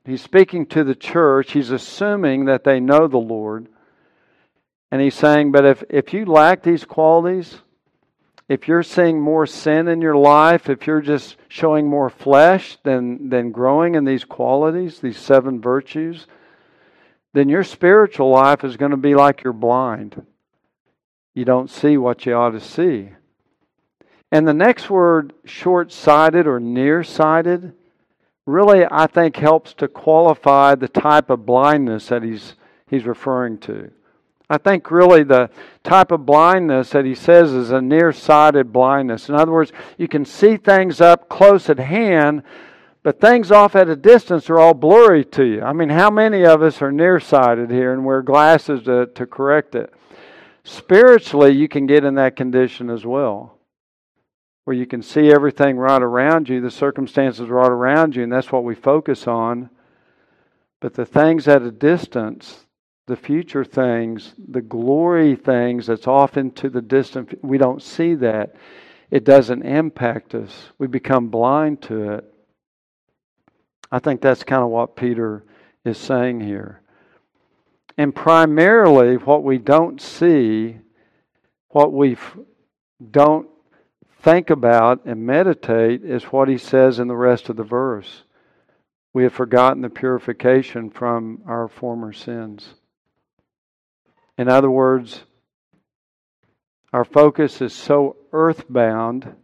He's 0.07 0.23
speaking 0.23 0.65
to 0.67 0.83
the 0.83 0.95
church. 0.95 1.53
He's 1.53 1.71
assuming 1.71 2.47
that 2.47 2.65
they 2.65 2.81
know 2.81 3.07
the 3.07 3.19
Lord. 3.19 3.69
And 4.91 5.03
he's 5.03 5.15
saying, 5.15 5.53
but 5.53 5.67
if, 5.67 5.85
if 5.91 6.15
you 6.15 6.25
lack 6.25 6.63
these 6.63 6.87
qualities, 6.87 7.59
if 8.49 8.67
you're 8.67 8.83
seeing 8.83 9.21
more 9.21 9.47
sin 9.47 9.89
in 9.89 10.01
your 10.01 10.17
life, 10.17 10.71
if 10.71 10.87
you're 10.87 11.03
just 11.03 11.37
showing 11.49 11.87
more 11.87 12.11
flesh 12.11 12.79
than, 12.83 13.29
than 13.29 13.53
growing 13.53 13.95
in 13.95 14.05
these 14.05 14.25
qualities, 14.25 15.01
these 15.01 15.19
seven 15.19 15.61
virtues, 15.61 16.27
then 17.35 17.49
your 17.49 17.63
spiritual 17.63 18.31
life 18.31 18.65
is 18.65 18.79
going 18.79 18.91
to 18.91 18.97
be 18.97 19.15
like 19.15 19.45
you're 19.45 19.53
blind. 19.53 20.27
You 21.35 21.45
don't 21.45 21.71
see 21.71 21.97
what 21.97 22.27
you 22.27 22.35
ought 22.35 22.51
to 22.51 22.61
see. 22.61 23.11
And 24.33 24.47
the 24.47 24.55
next 24.55 24.89
word, 24.89 25.33
short 25.45 25.91
sighted 25.93 26.47
or 26.47 26.61
nearsighted, 26.61 27.73
really, 28.47 28.85
I 28.91 29.07
think, 29.07 29.37
helps 29.37 29.75
to 29.75 29.89
qualify 29.89 30.75
the 30.75 30.89
type 30.89 31.31
of 31.31 31.45
blindness 31.47 32.09
that 32.09 32.23
he's, 32.23 32.55
he's 32.89 33.05
referring 33.05 33.59
to. 33.59 33.91
I 34.49 34.59
think 34.59 34.91
really 34.91 35.23
the 35.23 35.49
type 35.85 36.11
of 36.11 36.27
blindness 36.27 36.91
that 36.91 37.05
he 37.05 37.15
says 37.15 37.53
is 37.53 37.71
a 37.71 37.81
nearsighted 37.81 38.73
blindness. 38.73 39.29
In 39.29 39.37
other 39.37 39.53
words, 39.53 39.73
you 39.97 40.09
can 40.09 40.25
see 40.25 40.57
things 40.57 41.01
up 41.01 41.29
close 41.29 41.71
at 41.71 41.79
hand, 41.79 42.43
but 43.05 43.21
things 43.21 43.53
off 43.53 43.77
at 43.77 43.89
a 43.89 43.95
distance 43.95 44.51
are 44.51 44.59
all 44.59 44.75
blurry 44.75 45.25
to 45.25 45.45
you. 45.45 45.63
I 45.63 45.73
mean, 45.73 45.89
how 45.89 46.11
many 46.11 46.45
of 46.45 46.63
us 46.63 46.83
are 46.83 46.91
nearsighted 46.91 47.71
here 47.71 47.93
and 47.93 48.05
wear 48.05 48.23
glasses 48.23 48.83
to, 48.83 49.07
to 49.07 49.25
correct 49.25 49.77
it? 49.77 49.95
Spiritually, 50.65 51.53
you 51.53 51.69
can 51.69 51.87
get 51.87 52.05
in 52.05 52.17
that 52.17 52.35
condition 52.35 52.91
as 52.91 53.07
well, 53.07 53.57
where 54.65 54.77
you 54.77 54.87
can 54.87 55.03
see 55.03 55.33
everything 55.33 55.77
right 55.77 56.03
around 56.03 56.49
you, 56.49 56.61
the 56.61 56.71
circumstances 56.71 57.49
right 57.49 57.71
around 57.71 58.15
you, 58.15 58.23
and 58.23 58.33
that's 58.33 58.53
what 58.53 58.65
we 58.65 58.75
focus 58.75 59.27
on. 59.27 59.71
But 60.81 60.95
the 60.95 61.07
things 61.07 61.49
at 61.49 61.63
a 61.63 61.71
distance, 61.71 62.67
the 63.07 63.17
future 63.17 63.65
things, 63.65 64.35
the 64.39 64.63
glory 64.63 65.35
things 65.37 65.87
that's 65.87 66.07
often 66.07 66.51
to 66.53 66.69
the 66.71 66.83
distant, 66.83 67.43
we 67.45 67.59
don't 67.59 67.83
see 67.83 68.15
that. 68.17 68.55
It 69.11 69.25
doesn't 69.25 69.63
impact 69.63 70.35
us. 70.35 70.71
We 70.79 70.87
become 70.87 71.29
blind 71.29 71.83
to 71.83 72.13
it. 72.13 72.25
I 73.91 73.99
think 73.99 74.21
that's 74.21 74.45
kind 74.45 74.63
of 74.63 74.69
what 74.69 74.95
Peter 74.95 75.45
is 75.85 75.99
saying 75.99 76.41
here. 76.41 76.81
And 77.99 78.15
primarily, 78.15 79.17
what 79.17 79.43
we 79.43 79.59
don't 79.59 80.01
see, 80.01 80.79
what 81.71 81.93
we 81.93 82.17
don't 83.11 83.50
think 84.23 84.51
about 84.51 85.05
and 85.05 85.27
meditate, 85.27 86.05
is 86.05 86.25
what 86.25 86.49
he 86.49 86.59
says 86.59 86.99
in 86.99 87.09
the 87.09 87.17
rest 87.17 87.49
of 87.49 87.57
the 87.57 87.65
verse. 87.65 88.25
We 89.13 89.25
have 89.25 89.33
forgotten 89.33 89.83
the 89.83 89.91
purification 89.91 90.91
from 90.91 91.43
our 91.47 91.69
former 91.69 92.13
sins. 92.13 92.75
In 94.39 94.49
other 94.49 94.71
words, 94.71 95.25
our 96.93 97.05
focus 97.05 97.61
is 97.61 97.73
so 97.73 98.17
earthbound, 98.33 99.37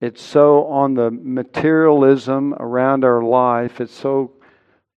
it's 0.00 0.22
so 0.22 0.66
on 0.66 0.94
the 0.94 1.10
materialism 1.10 2.54
around 2.54 3.04
our 3.04 3.22
life, 3.22 3.80
it's 3.80 3.94
so 3.94 4.32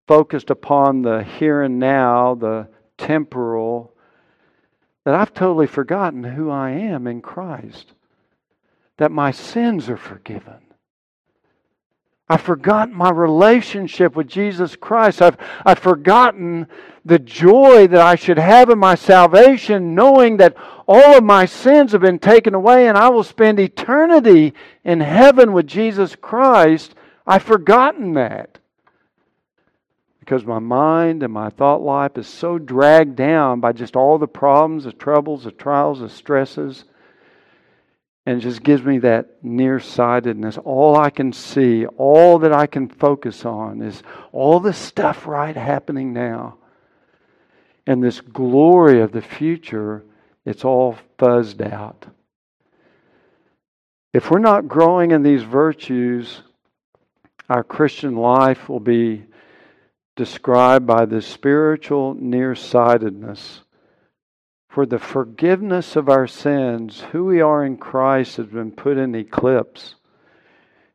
focused 0.07 0.49
upon 0.49 1.01
the 1.01 1.23
here 1.23 1.61
and 1.61 1.79
now, 1.79 2.35
the 2.35 2.67
temporal, 2.97 3.93
that 5.05 5.15
I've 5.15 5.33
totally 5.33 5.67
forgotten 5.67 6.23
who 6.23 6.49
I 6.49 6.71
am 6.71 7.07
in 7.07 7.21
Christ, 7.21 7.94
that 8.97 9.11
my 9.11 9.31
sins 9.31 9.89
are 9.89 9.97
forgiven. 9.97 10.65
I've 12.27 12.41
forgotten 12.41 12.95
my 12.95 13.11
relationship 13.11 14.15
with 14.15 14.27
Jesus 14.27 14.75
Christ. 14.75 15.21
I've, 15.21 15.37
I've 15.63 15.77
forgotten 15.77 16.67
the 17.03 17.19
joy 17.19 17.85
that 17.85 18.01
I 18.01 18.15
should 18.15 18.39
have 18.39 18.71
in 18.71 18.79
my 18.79 18.95
salvation, 18.95 19.93
knowing 19.93 20.37
that 20.37 20.55
all 20.87 21.17
of 21.17 21.23
my 21.23 21.45
sins 21.45 21.91
have 21.91 22.01
been 22.01 22.17
taken 22.17 22.55
away 22.55 22.87
and 22.87 22.97
I 22.97 23.09
will 23.09 23.23
spend 23.23 23.59
eternity 23.59 24.55
in 24.83 25.01
heaven 25.01 25.53
with 25.53 25.67
Jesus 25.67 26.15
Christ. 26.15 26.95
I've 27.27 27.43
forgotten 27.43 28.13
that. 28.13 28.57
Because 30.19 30.45
my 30.45 30.57
mind 30.57 31.21
and 31.21 31.31
my 31.31 31.51
thought 31.51 31.83
life 31.83 32.17
is 32.17 32.27
so 32.27 32.57
dragged 32.57 33.15
down 33.15 33.59
by 33.59 33.71
just 33.71 33.95
all 33.95 34.17
the 34.17 34.27
problems, 34.27 34.85
the 34.85 34.91
troubles, 34.91 35.43
the 35.43 35.51
trials, 35.51 35.99
the 35.99 36.09
stresses 36.09 36.85
and 38.25 38.37
it 38.39 38.41
just 38.41 38.63
gives 38.63 38.83
me 38.83 38.99
that 38.99 39.43
nearsightedness. 39.43 40.57
All 40.57 40.97
I 40.97 41.11
can 41.11 41.31
see, 41.31 41.85
all 41.85 42.39
that 42.39 42.51
I 42.51 42.65
can 42.65 42.87
focus 42.89 43.45
on 43.45 43.81
is 43.81 44.01
all 44.31 44.59
this 44.59 44.77
stuff 44.77 45.27
right 45.27 45.55
happening 45.55 46.11
now. 46.11 46.57
And 47.85 48.03
this 48.03 48.21
glory 48.21 49.01
of 49.01 49.11
the 49.11 49.21
future, 49.21 50.03
it's 50.43 50.65
all 50.65 50.97
fuzzed 51.19 51.61
out. 51.71 52.07
If 54.11 54.31
we're 54.31 54.39
not 54.39 54.67
growing 54.67 55.11
in 55.11 55.21
these 55.21 55.43
virtues, 55.43 56.41
our 57.47 57.63
Christian 57.63 58.15
life 58.15 58.67
will 58.69 58.79
be 58.79 59.25
described 60.15 60.87
by 60.87 61.05
this 61.05 61.27
spiritual 61.27 62.15
nearsightedness 62.15 63.61
for 64.75 64.85
the 64.85 64.99
forgiveness 64.99 65.95
of 65.95 66.09
our 66.09 66.27
sins, 66.27 66.99
who 67.13 67.23
we 67.23 67.39
are 67.39 67.63
in 67.63 67.77
Christ 67.77 68.35
has 68.35 68.47
been 68.47 68.73
put 68.73 68.97
in 68.97 69.15
eclipse. 69.15 69.95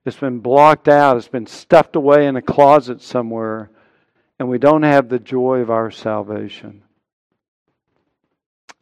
It's 0.05 0.19
been 0.19 0.41
blocked 0.41 0.87
out, 0.87 1.17
it's 1.17 1.29
been 1.29 1.47
stuffed 1.47 1.97
away 1.97 2.27
in 2.27 2.37
a 2.37 2.43
closet 2.43 3.01
somewhere, 3.01 3.71
and 4.39 4.51
we 4.51 4.59
don't 4.59 4.83
have 4.83 5.09
the 5.09 5.19
joy 5.19 5.61
of 5.61 5.71
our 5.71 5.91
salvation. 5.91 6.83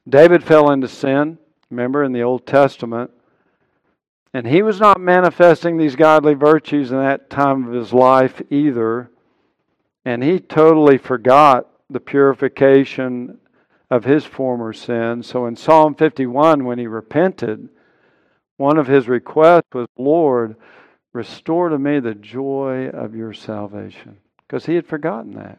David 0.09 0.43
fell 0.43 0.69
into 0.73 0.89
sin, 0.89 1.39
remember, 1.71 2.03
in 2.03 2.11
the 2.11 2.23
Old 2.23 2.45
Testament. 2.45 3.13
And 4.35 4.49
he 4.49 4.63
was 4.63 4.81
not 4.81 5.01
manifesting 5.01 5.77
these 5.77 5.95
godly 5.95 6.35
virtues 6.35 6.91
in 6.91 6.99
that 6.99 7.31
time 7.31 7.69
of 7.69 7.73
his 7.73 7.93
life 7.93 8.43
either. 8.51 9.13
And 10.05 10.25
he 10.25 10.41
totally 10.41 10.99
forgot 10.99 11.69
the 11.89 12.01
purification 12.01 13.39
of 13.91 14.05
his 14.05 14.25
former 14.25 14.73
sins. 14.73 15.27
So 15.27 15.47
in 15.47 15.57
Psalm 15.57 15.95
51, 15.95 16.65
when 16.65 16.79
he 16.79 16.87
repented, 16.87 17.69
one 18.57 18.79
of 18.79 18.87
his 18.87 19.09
requests 19.09 19.73
was, 19.73 19.89
Lord, 19.97 20.57
restore 21.13 21.69
to 21.69 21.79
me 21.79 22.01
the 22.01 22.15
joy 22.15 22.89
of 22.89 23.15
your 23.15 23.33
salvation. 23.33 24.19
Because 24.47 24.67
he 24.67 24.75
had 24.75 24.87
forgotten 24.87 25.35
that. 25.35 25.59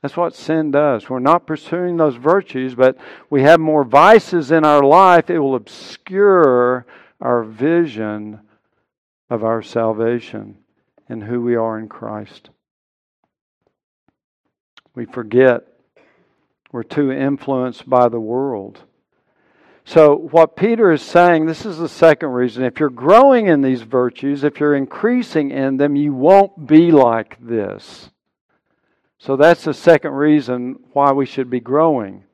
That's 0.00 0.16
what 0.16 0.34
sin 0.34 0.70
does. 0.70 1.10
We're 1.10 1.18
not 1.18 1.46
pursuing 1.46 1.96
those 1.96 2.14
virtues, 2.14 2.74
but 2.74 2.96
we 3.30 3.42
have 3.42 3.58
more 3.58 3.84
vices 3.84 4.52
in 4.52 4.64
our 4.64 4.82
life. 4.82 5.28
It 5.28 5.40
will 5.40 5.56
obscure 5.56 6.86
our 7.20 7.42
vision 7.42 8.40
of 9.28 9.42
our 9.42 9.60
salvation 9.60 10.58
and 11.08 11.24
who 11.24 11.42
we 11.42 11.56
are 11.56 11.78
in 11.78 11.88
Christ. 11.88 12.50
We 14.94 15.04
forget 15.04 15.66
we're 16.70 16.82
too 16.82 17.10
influenced 17.10 17.88
by 17.88 18.08
the 18.08 18.20
world. 18.20 18.80
So, 19.88 20.14
what 20.14 20.54
Peter 20.54 20.92
is 20.92 21.00
saying, 21.00 21.46
this 21.46 21.64
is 21.64 21.78
the 21.78 21.88
second 21.88 22.28
reason. 22.28 22.62
If 22.62 22.78
you're 22.78 22.90
growing 22.90 23.46
in 23.46 23.62
these 23.62 23.80
virtues, 23.80 24.44
if 24.44 24.60
you're 24.60 24.76
increasing 24.76 25.50
in 25.50 25.78
them, 25.78 25.96
you 25.96 26.12
won't 26.12 26.66
be 26.66 26.90
like 26.90 27.38
this. 27.40 28.10
So, 29.18 29.34
that's 29.34 29.64
the 29.64 29.72
second 29.72 30.12
reason 30.12 30.78
why 30.92 31.12
we 31.12 31.24
should 31.24 31.48
be 31.48 31.60
growing. 31.60 32.24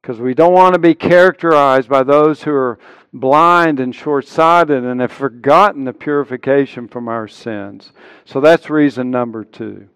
Because 0.00 0.20
we 0.20 0.32
don't 0.32 0.52
want 0.52 0.74
to 0.74 0.78
be 0.78 0.94
characterized 0.94 1.88
by 1.88 2.04
those 2.04 2.44
who 2.44 2.52
are 2.52 2.78
blind 3.12 3.80
and 3.80 3.92
short 3.92 4.28
sighted 4.28 4.84
and 4.84 5.00
have 5.00 5.10
forgotten 5.10 5.82
the 5.82 5.92
purification 5.92 6.86
from 6.86 7.08
our 7.08 7.26
sins. 7.26 7.90
So, 8.24 8.40
that's 8.40 8.70
reason 8.70 9.10
number 9.10 9.42
two. 9.42 9.88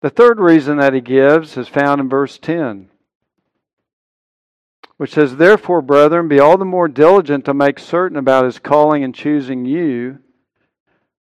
The 0.00 0.10
third 0.10 0.38
reason 0.38 0.78
that 0.78 0.94
he 0.94 1.00
gives 1.00 1.56
is 1.56 1.66
found 1.66 2.00
in 2.00 2.08
verse 2.08 2.38
10, 2.38 2.88
which 4.96 5.14
says, 5.14 5.36
Therefore, 5.36 5.82
brethren, 5.82 6.28
be 6.28 6.38
all 6.38 6.56
the 6.56 6.64
more 6.64 6.86
diligent 6.86 7.44
to 7.46 7.54
make 7.54 7.80
certain 7.80 8.16
about 8.16 8.44
his 8.44 8.60
calling 8.60 9.02
and 9.02 9.14
choosing 9.14 9.64
you, 9.64 10.18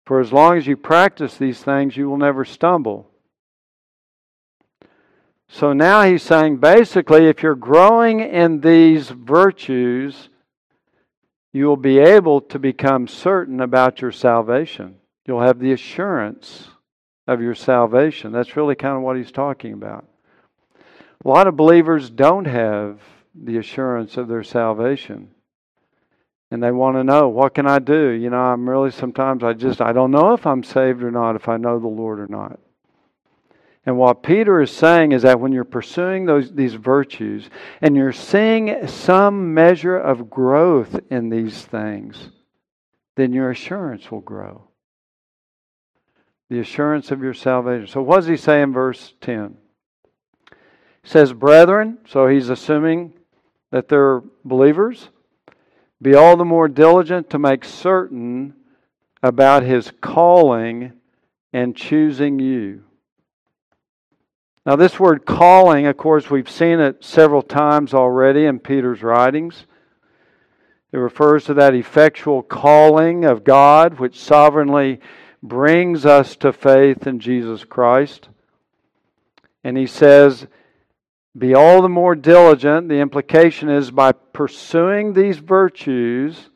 for 0.06 0.20
as 0.20 0.32
long 0.32 0.58
as 0.58 0.68
you 0.68 0.78
practice 0.78 1.38
these 1.38 1.64
things, 1.64 1.98
you 1.98 2.08
will 2.08 2.18
never 2.18 2.46
stumble. 2.46 3.10
So 5.50 5.74
now 5.74 6.04
he's 6.04 6.24
saying 6.24 6.58
basically, 6.58 7.28
if 7.28 7.42
you're 7.42 7.56
growing 7.56 8.20
in 8.20 8.62
these 8.62 9.10
virtues, 9.10 10.30
you 11.52 11.66
will 11.66 11.78
be 11.78 11.98
able 11.98 12.42
to 12.42 12.60
become 12.60 13.08
certain 13.08 13.60
about 13.60 14.02
your 14.02 14.12
salvation. 14.12 14.98
You'll 15.26 15.42
have 15.42 15.60
the 15.60 15.72
assurance 15.72 16.68
of 17.28 17.42
your 17.42 17.56
salvation. 17.56 18.32
That's 18.32 18.56
really 18.56 18.76
kind 18.76 18.96
of 18.96 19.04
what 19.04 19.18
he's 19.18 19.32
talking 19.32 19.74
about. 19.74 20.06
A 21.24 21.28
lot 21.28 21.48
of 21.48 21.58
believers 21.58 22.10
don't 22.10 22.46
have 22.46 23.02
the 23.36 23.58
assurance 23.58 24.18
of 24.18 24.28
their 24.28 24.44
salvation. 24.44 25.32
And 26.50 26.64
they 26.64 26.72
want 26.72 26.96
to 26.96 27.04
know, 27.04 27.28
what 27.28 27.54
can 27.54 27.68
I 27.68 27.80
do? 27.80 28.10
You 28.10 28.30
know, 28.30 28.38
I'm 28.38 28.70
really 28.70 28.92
sometimes 28.92 29.44
I 29.44 29.52
just 29.54 29.82
I 29.82 29.92
don't 29.92 30.12
know 30.12 30.34
if 30.34 30.48
I'm 30.48 30.64
saved 30.64 31.04
or 31.04 31.12
not, 31.12 31.36
if 31.36 31.50
I 31.50 31.58
know 31.58 31.80
the 31.80 31.88
Lord 31.88 32.22
or 32.22 32.28
not. 32.28 32.60
And 33.86 33.98
what 33.98 34.24
Peter 34.24 34.62
is 34.62 34.72
saying 34.72 35.12
is 35.12 35.24
that 35.24 35.40
when 35.40 35.52
you're 35.52 35.66
pursuing 35.66 36.26
those 36.26 36.54
these 36.54 36.76
virtues 36.76 37.50
and 37.82 37.96
you're 37.96 38.14
seeing 38.14 38.88
some 38.88 39.54
measure 39.54 39.98
of 39.98 40.30
growth 40.30 40.98
in 41.10 41.30
these 41.30 41.66
things, 41.66 42.30
then 43.16 43.34
your 43.34 43.50
assurance 43.50 44.10
will 44.10 44.22
grow 44.22 44.68
the 46.50 46.60
assurance 46.60 47.12
of 47.12 47.22
your 47.22 47.34
salvation. 47.34 47.88
So, 47.88 48.02
what 48.02 48.18
does 48.18 48.28
he 48.28 48.38
say 48.38 48.62
in 48.62 48.74
verse 48.74 49.14
10? 49.22 49.58
He 50.50 51.10
says, 51.10 51.34
Brethren, 51.34 52.00
so 52.08 52.28
he's 52.28 52.50
assuming 52.50 53.14
that 53.72 53.90
they're 53.90 54.22
believers, 54.46 55.10
be 56.02 56.16
all 56.16 56.38
the 56.38 56.46
more 56.46 56.68
diligent 56.68 57.30
to 57.32 57.40
make 57.40 57.66
certain 57.66 58.54
about 59.24 59.64
his 59.64 59.92
calling 60.00 60.94
and 61.52 61.76
choosing 61.76 62.40
you. 62.40 62.84
Now, 64.66 64.76
this 64.76 65.00
word 65.00 65.26
calling, 65.26 65.86
of 65.88 65.96
course, 65.96 66.30
we've 66.30 66.50
seen 66.50 66.80
it 66.80 67.04
several 67.04 67.42
times 67.42 67.94
already 67.94 68.46
in 68.46 68.60
Peter's 68.60 69.02
writings. 69.02 69.66
It 70.92 70.98
refers 70.98 71.46
to 71.46 71.54
that 71.56 71.74
effectual 71.74 72.44
calling 72.44 73.24
of 73.24 73.44
God, 73.44 73.98
which 74.00 74.20
sovereignly 74.20 75.00
brings 75.42 76.06
us 76.06 76.36
to 76.38 76.52
faith 76.52 77.08
in 77.08 77.20
Jesus 77.20 77.64
Christ. 77.64 78.30
And 79.64 79.78
he 79.78 79.88
says, 79.88 80.48
Be 81.38 81.54
all 81.54 81.82
the 81.82 81.90
more 81.90 82.16
diligent. 82.16 82.90
The 82.90 83.00
implication 83.00 83.70
is 83.70 83.92
by 83.92 84.12
pursuing 84.12 85.14
these 85.14 85.38
virtues 85.38 86.50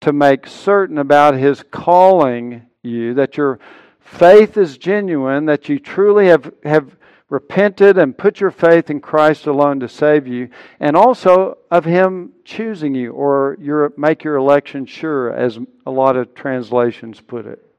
to 0.00 0.12
make 0.12 0.46
certain 0.46 0.98
about 0.98 1.34
his 1.34 1.62
calling 1.70 2.62
you, 2.82 3.14
that 3.14 3.36
your 3.36 3.58
faith 4.00 4.56
is 4.56 4.78
genuine, 4.78 5.44
that 5.46 5.68
you 5.68 5.78
truly 5.78 6.28
have, 6.28 6.52
have 6.64 6.96
repented 7.28 7.96
and 7.96 8.18
put 8.18 8.40
your 8.40 8.50
faith 8.50 8.90
in 8.90 9.00
Christ 9.00 9.46
alone 9.46 9.80
to 9.80 9.88
save 9.88 10.26
you, 10.26 10.50
and 10.80 10.96
also 10.96 11.58
of 11.70 11.84
Him 11.84 12.32
choosing 12.44 12.94
you, 12.94 13.12
or 13.12 13.56
your, 13.60 13.92
make 13.96 14.24
your 14.24 14.36
election 14.36 14.84
sure, 14.84 15.32
as 15.32 15.58
a 15.86 15.90
lot 15.90 16.16
of 16.16 16.34
translations 16.34 17.20
put 17.20 17.46
it. 17.46 17.69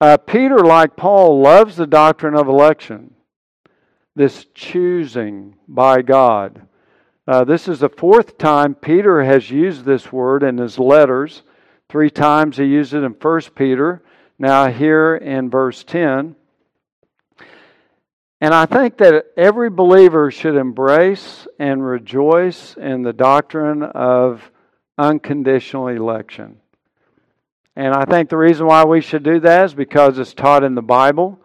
Uh, 0.00 0.16
Peter, 0.16 0.60
like 0.60 0.96
Paul, 0.96 1.42
loves 1.42 1.76
the 1.76 1.86
doctrine 1.86 2.34
of 2.34 2.48
election, 2.48 3.14
this 4.16 4.46
choosing 4.54 5.56
by 5.68 6.00
God. 6.00 6.66
Uh, 7.28 7.44
this 7.44 7.68
is 7.68 7.80
the 7.80 7.90
fourth 7.90 8.38
time 8.38 8.74
Peter 8.74 9.22
has 9.22 9.50
used 9.50 9.84
this 9.84 10.10
word 10.10 10.42
in 10.42 10.56
his 10.56 10.78
letters. 10.78 11.42
Three 11.90 12.08
times 12.08 12.56
he 12.56 12.64
used 12.64 12.94
it 12.94 13.04
in 13.04 13.12
1 13.12 13.40
Peter, 13.54 14.02
now 14.38 14.68
here 14.68 15.16
in 15.16 15.50
verse 15.50 15.84
10. 15.84 16.34
And 18.40 18.54
I 18.54 18.64
think 18.64 18.96
that 18.98 19.26
every 19.36 19.68
believer 19.68 20.30
should 20.30 20.56
embrace 20.56 21.46
and 21.58 21.84
rejoice 21.84 22.74
in 22.74 23.02
the 23.02 23.12
doctrine 23.12 23.82
of 23.82 24.50
unconditional 24.96 25.88
election. 25.88 26.59
And 27.76 27.94
I 27.94 28.04
think 28.04 28.28
the 28.28 28.36
reason 28.36 28.66
why 28.66 28.84
we 28.84 29.00
should 29.00 29.22
do 29.22 29.40
that 29.40 29.66
is 29.66 29.74
because 29.74 30.18
it's 30.18 30.34
taught 30.34 30.64
in 30.64 30.74
the 30.74 30.82
Bible. 30.82 31.38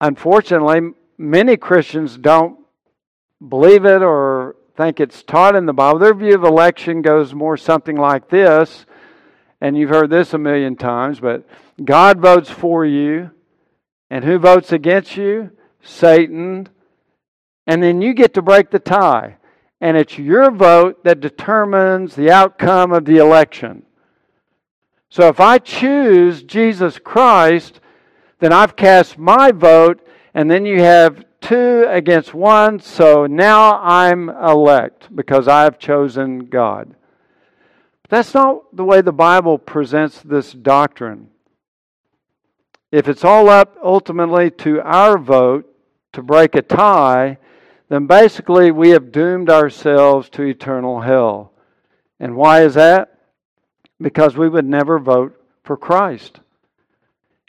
Unfortunately, 0.00 0.92
many 1.16 1.56
Christians 1.56 2.18
don't 2.18 2.58
believe 3.46 3.84
it 3.84 4.02
or 4.02 4.56
think 4.76 5.00
it's 5.00 5.22
taught 5.22 5.54
in 5.54 5.66
the 5.66 5.72
Bible. 5.72 5.98
Their 5.98 6.14
view 6.14 6.34
of 6.34 6.44
election 6.44 7.02
goes 7.02 7.34
more 7.34 7.56
something 7.56 7.96
like 7.96 8.28
this 8.28 8.86
and 9.62 9.76
you've 9.76 9.90
heard 9.90 10.10
this 10.10 10.34
a 10.34 10.38
million 10.38 10.74
times, 10.74 11.20
but 11.20 11.46
God 11.82 12.20
votes 12.20 12.50
for 12.50 12.84
you. 12.84 13.30
And 14.10 14.24
who 14.24 14.38
votes 14.40 14.72
against 14.72 15.16
you? 15.16 15.52
Satan. 15.80 16.68
And 17.68 17.80
then 17.80 18.02
you 18.02 18.12
get 18.12 18.34
to 18.34 18.42
break 18.42 18.70
the 18.70 18.80
tie. 18.80 19.36
And 19.80 19.96
it's 19.96 20.18
your 20.18 20.50
vote 20.50 21.04
that 21.04 21.20
determines 21.20 22.16
the 22.16 22.28
outcome 22.28 22.92
of 22.92 23.04
the 23.04 23.18
election. 23.18 23.84
So 25.12 25.28
if 25.28 25.40
I 25.40 25.58
choose 25.58 26.42
Jesus 26.42 26.98
Christ, 26.98 27.80
then 28.38 28.50
I've 28.50 28.76
cast 28.76 29.18
my 29.18 29.52
vote, 29.52 30.00
and 30.32 30.50
then 30.50 30.64
you 30.64 30.80
have 30.80 31.26
two 31.42 31.84
against 31.86 32.32
one, 32.32 32.80
so 32.80 33.26
now 33.26 33.78
I'm 33.82 34.30
elect 34.30 35.14
because 35.14 35.48
I 35.48 35.64
have 35.64 35.78
chosen 35.78 36.46
God. 36.46 36.94
But 38.00 38.10
that's 38.10 38.32
not 38.32 38.74
the 38.74 38.84
way 38.84 39.02
the 39.02 39.12
Bible 39.12 39.58
presents 39.58 40.22
this 40.22 40.54
doctrine. 40.54 41.28
If 42.90 43.06
it's 43.06 43.22
all 43.22 43.50
up 43.50 43.76
ultimately 43.84 44.50
to 44.50 44.80
our 44.80 45.18
vote 45.18 45.70
to 46.14 46.22
break 46.22 46.54
a 46.54 46.62
tie, 46.62 47.36
then 47.90 48.06
basically 48.06 48.70
we 48.70 48.88
have 48.90 49.12
doomed 49.12 49.50
ourselves 49.50 50.30
to 50.30 50.42
eternal 50.44 51.02
hell. 51.02 51.52
And 52.18 52.34
why 52.34 52.62
is 52.62 52.72
that? 52.74 53.11
Because 54.02 54.36
we 54.36 54.48
would 54.48 54.66
never 54.66 54.98
vote 54.98 55.40
for 55.64 55.76
Christ. 55.76 56.40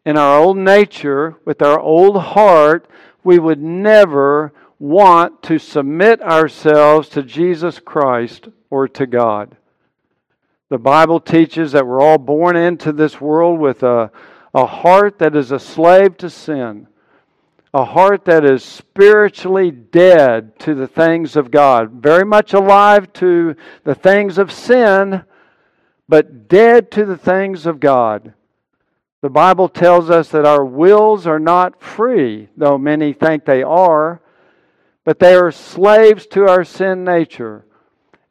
In 0.06 0.18
our 0.18 0.40
old 0.40 0.58
nature, 0.58 1.38
with 1.46 1.62
our 1.62 1.80
old 1.80 2.18
heart, 2.18 2.88
we 3.24 3.40
would 3.40 3.62
never 3.62 4.54
want 4.78 5.42
to 5.44 5.58
submit 5.58 6.22
ourselves 6.22 7.10
to 7.10 7.24
Jesus 7.24 7.80
Christ 7.80 8.50
or 8.70 8.88
to 8.90 9.08
God. 9.08 9.56
The 10.70 10.78
Bible 10.78 11.20
teaches 11.20 11.72
that 11.72 11.88
we're 11.88 12.02
all 12.02 12.18
born 12.18 12.56
into 12.56 12.92
this 12.92 13.22
world 13.22 13.60
with 13.60 13.84
a, 13.84 14.12
a 14.54 14.66
heart 14.66 15.20
that 15.20 15.36
is 15.36 15.52
a 15.52 15.60
slave 15.60 16.18
to 16.18 16.30
sin, 16.30 16.88
a 17.74 17.86
heart 17.86 18.26
that 18.26 18.44
is 18.44 18.64
spiritually 18.64 19.72
dead 19.72 20.60
to 20.60 20.76
the 20.76 20.88
things 20.88 21.36
of 21.36 21.52
God, 21.52 21.92
very 21.92 22.26
much 22.26 22.54
alive 22.54 23.14
to 23.14 23.56
the 23.84 23.96
things 23.96 24.38
of 24.38 24.52
sin, 24.52 25.24
but 26.08 26.48
dead 26.48 26.92
to 26.92 27.06
the 27.06 27.18
things 27.18 27.66
of 27.66 27.80
God. 27.80 28.34
The 29.22 29.30
Bible 29.30 29.70
tells 29.70 30.10
us 30.10 30.30
that 30.30 30.46
our 30.46 30.66
wills 30.66 31.26
are 31.26 31.40
not 31.40 31.82
free, 31.82 32.50
though 32.58 32.78
many 32.78 33.14
think 33.14 33.46
they 33.46 33.64
are, 33.64 34.22
but 35.06 35.20
they 35.20 35.34
are 35.34 35.52
slaves 35.52 36.28
to 36.28 36.48
our 36.48 36.64
sin 36.64 37.04
nature. 37.04 37.66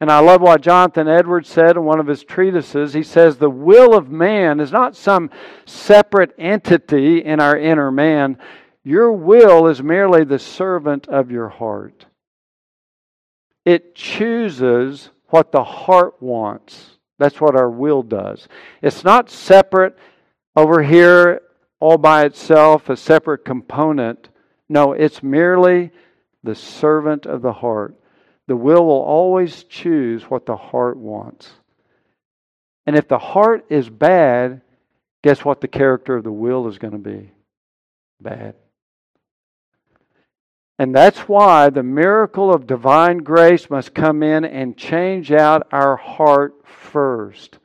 And 0.02 0.10
I 0.10 0.18
love 0.18 0.40
what 0.40 0.62
Jonathan 0.62 1.06
Edwards 1.06 1.48
said 1.48 1.76
in 1.76 1.84
one 1.84 2.00
of 2.00 2.08
his 2.08 2.24
treatises. 2.24 2.92
He 2.92 3.04
says, 3.04 3.36
The 3.36 3.48
will 3.48 3.94
of 3.94 4.10
man 4.10 4.58
is 4.58 4.72
not 4.72 4.96
some 4.96 5.30
separate 5.64 6.34
entity 6.38 7.24
in 7.24 7.40
our 7.40 7.56
inner 7.56 7.92
man. 7.92 8.36
Your 8.84 9.12
will 9.12 9.68
is 9.68 9.80
merely 9.80 10.24
the 10.24 10.40
servant 10.40 11.06
of 11.06 11.30
your 11.30 11.48
heart. 11.48 12.06
It 13.64 13.94
chooses 13.94 15.10
what 15.28 15.52
the 15.52 15.62
heart 15.62 16.20
wants. 16.20 16.91
That's 17.18 17.40
what 17.40 17.56
our 17.56 17.70
will 17.70 18.02
does. 18.02 18.48
It's 18.80 19.04
not 19.04 19.30
separate 19.30 19.96
over 20.56 20.82
here 20.82 21.42
all 21.80 21.98
by 21.98 22.24
itself, 22.24 22.88
a 22.88 22.96
separate 22.96 23.44
component. 23.44 24.28
No, 24.68 24.92
it's 24.92 25.22
merely 25.22 25.90
the 26.42 26.54
servant 26.54 27.26
of 27.26 27.42
the 27.42 27.52
heart. 27.52 27.96
The 28.46 28.56
will 28.56 28.84
will 28.86 29.02
always 29.02 29.64
choose 29.64 30.24
what 30.24 30.46
the 30.46 30.56
heart 30.56 30.96
wants. 30.96 31.50
And 32.86 32.96
if 32.96 33.08
the 33.08 33.18
heart 33.18 33.66
is 33.68 33.88
bad, 33.88 34.62
guess 35.22 35.44
what 35.44 35.60
the 35.60 35.68
character 35.68 36.16
of 36.16 36.24
the 36.24 36.32
will 36.32 36.68
is 36.68 36.78
going 36.78 36.92
to 36.92 36.98
be? 36.98 37.32
Bad. 38.20 38.54
And 40.82 40.92
that's 40.92 41.28
why 41.28 41.70
the 41.70 41.84
miracle 41.84 42.52
of 42.52 42.66
divine 42.66 43.18
grace 43.18 43.70
must 43.70 43.94
come 43.94 44.20
in 44.20 44.44
and 44.44 44.76
change 44.76 45.30
out 45.30 45.68
our 45.70 45.96
heart 45.96 46.54
first. 46.66 47.60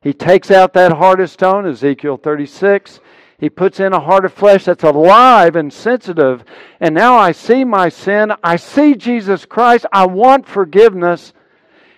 He 0.00 0.12
takes 0.12 0.52
out 0.52 0.74
that 0.74 0.92
heart 0.92 1.20
of 1.20 1.28
stone, 1.28 1.66
Ezekiel 1.66 2.18
36. 2.18 3.00
He 3.36 3.50
puts 3.50 3.80
in 3.80 3.92
a 3.92 3.98
heart 3.98 4.24
of 4.24 4.32
flesh 4.32 4.64
that's 4.66 4.84
alive 4.84 5.56
and 5.56 5.72
sensitive. 5.72 6.44
And 6.78 6.94
now 6.94 7.16
I 7.16 7.32
see 7.32 7.64
my 7.64 7.88
sin. 7.88 8.30
I 8.44 8.54
see 8.54 8.94
Jesus 8.94 9.44
Christ. 9.44 9.84
I 9.92 10.06
want 10.06 10.46
forgiveness. 10.46 11.32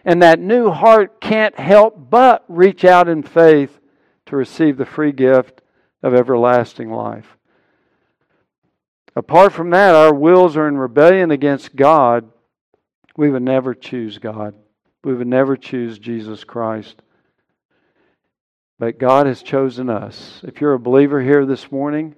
And 0.02 0.22
that 0.22 0.40
new 0.40 0.70
heart 0.70 1.20
can't 1.20 1.60
help 1.60 2.08
but 2.08 2.42
reach 2.48 2.86
out 2.86 3.06
in 3.06 3.22
faith 3.22 3.78
to 4.24 4.36
receive 4.36 4.78
the 4.78 4.86
free 4.86 5.12
gift 5.12 5.60
of 6.02 6.14
everlasting 6.14 6.90
life. 6.90 7.36
Apart 9.16 9.52
from 9.52 9.70
that, 9.70 9.94
our 9.94 10.12
wills 10.12 10.56
are 10.56 10.66
in 10.66 10.76
rebellion 10.76 11.30
against 11.30 11.76
God. 11.76 12.28
We 13.16 13.30
would 13.30 13.42
never 13.42 13.74
choose 13.74 14.18
God. 14.18 14.54
We 15.04 15.14
would 15.14 15.26
never 15.28 15.56
choose 15.56 15.98
Jesus 15.98 16.42
Christ. 16.42 17.00
But 18.78 18.98
God 18.98 19.26
has 19.26 19.42
chosen 19.42 19.88
us. 19.88 20.40
If 20.42 20.60
you're 20.60 20.72
a 20.72 20.80
believer 20.80 21.22
here 21.22 21.46
this 21.46 21.70
morning, 21.70 22.16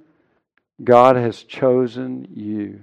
God 0.82 1.16
has 1.16 1.42
chosen 1.42 2.28
you. 2.34 2.80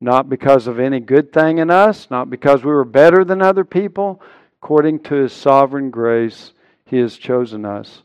Not 0.00 0.28
because 0.28 0.66
of 0.66 0.78
any 0.78 1.00
good 1.00 1.32
thing 1.32 1.58
in 1.58 1.70
us, 1.70 2.10
not 2.10 2.28
because 2.28 2.62
we 2.62 2.70
were 2.70 2.84
better 2.84 3.24
than 3.24 3.40
other 3.40 3.64
people. 3.64 4.20
According 4.62 5.00
to 5.04 5.14
His 5.14 5.32
sovereign 5.32 5.90
grace, 5.90 6.52
He 6.84 6.98
has 6.98 7.16
chosen 7.16 7.64
us. 7.64 8.02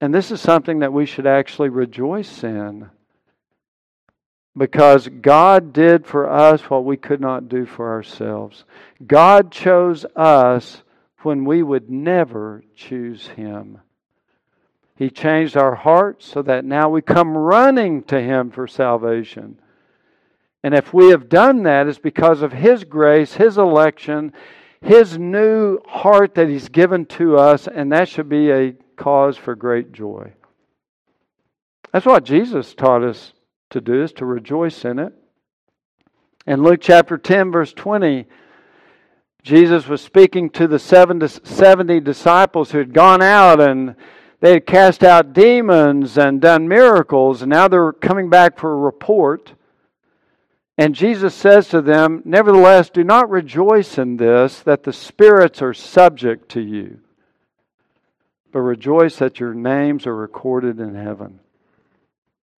And 0.00 0.12
this 0.12 0.32
is 0.32 0.40
something 0.40 0.80
that 0.80 0.92
we 0.92 1.06
should 1.06 1.26
actually 1.26 1.68
rejoice 1.68 2.42
in. 2.42 2.90
Because 4.56 5.08
God 5.08 5.72
did 5.72 6.06
for 6.06 6.30
us 6.30 6.62
what 6.62 6.84
we 6.84 6.96
could 6.96 7.20
not 7.20 7.48
do 7.48 7.66
for 7.66 7.90
ourselves. 7.90 8.64
God 9.06 9.52
chose 9.52 10.06
us 10.16 10.82
when 11.22 11.44
we 11.44 11.62
would 11.62 11.90
never 11.90 12.64
choose 12.74 13.26
Him. 13.28 13.80
He 14.96 15.10
changed 15.10 15.56
our 15.56 15.74
hearts 15.74 16.26
so 16.26 16.40
that 16.42 16.64
now 16.64 16.88
we 16.88 17.02
come 17.02 17.36
running 17.36 18.02
to 18.04 18.20
Him 18.20 18.50
for 18.50 18.66
salvation. 18.66 19.60
And 20.62 20.74
if 20.74 20.94
we 20.94 21.10
have 21.10 21.28
done 21.28 21.64
that, 21.64 21.86
it's 21.86 21.98
because 21.98 22.40
of 22.40 22.52
His 22.52 22.84
grace, 22.84 23.34
His 23.34 23.58
election, 23.58 24.32
His 24.80 25.18
new 25.18 25.80
heart 25.86 26.34
that 26.36 26.48
He's 26.48 26.70
given 26.70 27.04
to 27.06 27.36
us, 27.36 27.68
and 27.68 27.92
that 27.92 28.08
should 28.08 28.30
be 28.30 28.50
a 28.50 28.74
cause 28.96 29.36
for 29.36 29.54
great 29.54 29.92
joy. 29.92 30.32
That's 31.92 32.06
what 32.06 32.24
Jesus 32.24 32.74
taught 32.74 33.04
us 33.04 33.32
to 33.70 33.80
do, 33.80 34.02
is 34.02 34.12
to 34.14 34.24
rejoice 34.24 34.84
in 34.84 34.98
it. 34.98 35.12
In 36.46 36.62
Luke 36.62 36.80
chapter 36.80 37.18
10, 37.18 37.50
verse 37.50 37.72
20, 37.72 38.26
Jesus 39.42 39.86
was 39.86 40.00
speaking 40.00 40.50
to 40.50 40.66
the 40.66 40.78
70 40.78 42.00
disciples 42.00 42.70
who 42.70 42.78
had 42.78 42.92
gone 42.92 43.22
out 43.22 43.60
and 43.60 43.96
they 44.40 44.52
had 44.52 44.66
cast 44.66 45.02
out 45.02 45.32
demons 45.32 46.18
and 46.18 46.40
done 46.40 46.68
miracles, 46.68 47.42
and 47.42 47.50
now 47.50 47.68
they're 47.68 47.92
coming 47.92 48.28
back 48.28 48.58
for 48.58 48.72
a 48.72 48.76
report. 48.76 49.54
And 50.76 50.94
Jesus 50.94 51.34
says 51.34 51.68
to 51.68 51.80
them, 51.80 52.22
Nevertheless, 52.24 52.90
do 52.90 53.02
not 53.02 53.30
rejoice 53.30 53.96
in 53.96 54.18
this, 54.18 54.60
that 54.60 54.82
the 54.82 54.92
spirits 54.92 55.62
are 55.62 55.72
subject 55.72 56.50
to 56.50 56.60
you, 56.60 57.00
but 58.52 58.60
rejoice 58.60 59.16
that 59.16 59.40
your 59.40 59.54
names 59.54 60.06
are 60.06 60.14
recorded 60.14 60.80
in 60.80 60.94
heaven. 60.94 61.40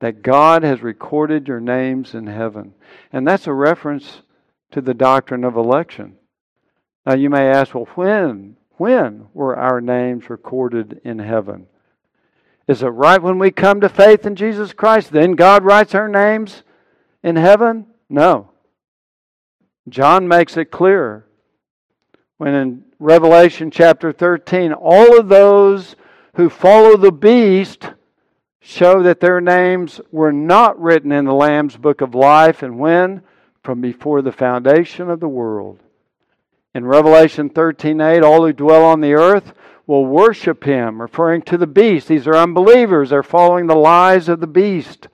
That 0.01 0.23
God 0.23 0.63
has 0.63 0.83
recorded 0.83 1.49
your 1.49 1.61
names 1.61 2.15
in 2.15 2.27
heaven. 2.27 2.75
And 3.13 3.27
that's 3.27 3.47
a 3.47 3.53
reference 3.53 4.23
to 4.71 4.81
the 4.81 4.95
doctrine 4.95 5.45
of 5.45 5.57
election. 5.57 6.17
Now 7.05 7.15
you 7.15 7.31
may 7.31 7.49
ask, 7.49 7.75
well, 7.75 7.89
when 7.95 8.57
when 8.79 9.27
were 9.35 9.57
our 9.57 9.81
names 9.81 10.31
recorded 10.31 11.01
in 11.05 11.19
heaven? 11.19 11.67
Is 12.69 12.83
it 12.83 12.87
right 12.87 13.21
when 13.21 13.39
we 13.39 13.51
come 13.51 13.81
to 13.81 13.89
faith 13.89 14.25
in 14.25 14.37
Jesus 14.37 14.73
Christ, 14.73 15.11
then 15.11 15.33
God 15.33 15.65
writes 15.65 15.95
our 15.95 16.09
names 16.09 16.63
in 17.23 17.37
heaven? 17.37 17.87
No. 18.09 18.51
John 19.89 20.29
makes 20.29 20.57
it 20.57 20.71
clear 20.71 21.27
when 22.37 22.55
in 22.55 22.85
Revelation 23.01 23.71
chapter 23.71 24.13
13, 24.13 24.73
all 24.73 25.19
of 25.19 25.29
those 25.29 25.97
who 26.35 26.49
follow 26.49 26.97
the 26.97 27.13
beast 27.13 27.91
show 28.61 29.03
that 29.03 29.21
their 29.21 29.41
names 29.41 30.01
were 30.11 30.33
not 30.33 30.81
written 30.81 31.13
in 31.13 31.25
the 31.25 31.35
Lamb's 31.35 31.77
book 31.77 32.01
of 32.01 32.15
life, 32.15 32.63
and 32.63 32.79
when? 32.79 33.23
From 33.63 33.81
before 33.81 34.23
the 34.23 34.33
foundation 34.33 35.11
of 35.11 35.21
the 35.21 35.29
world. 35.29 35.81
In 36.75 36.87
Revelation 36.87 37.51
13:8, 37.51 38.23
all 38.23 38.47
who 38.47 38.53
dwell 38.53 38.85
on 38.85 39.01
the 39.01 39.15
earth 39.15 39.53
will 39.87 40.07
worship 40.07 40.65
him, 40.65 41.01
referring 41.01 41.43
to 41.43 41.57
the 41.57 41.67
beast. 41.67 42.09
These 42.09 42.27
are 42.29 42.37
unbelievers. 42.37 43.11
They're 43.11 43.23
following 43.23 43.67
the 43.67 43.75
lies 43.75 44.29
of 44.29 44.41
the 44.41 44.47
beast. 44.47 45.09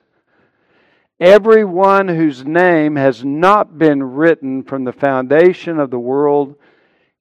Everyone 1.19 2.09
whose 2.09 2.45
name 2.45 2.97
has 2.97 3.23
not 3.23 3.77
been 3.77 4.03
written 4.03 4.63
from 4.63 4.83
the 4.83 4.91
foundation 4.91 5.79
of 5.79 5.89
the 5.91 5.99
world 5.99 6.55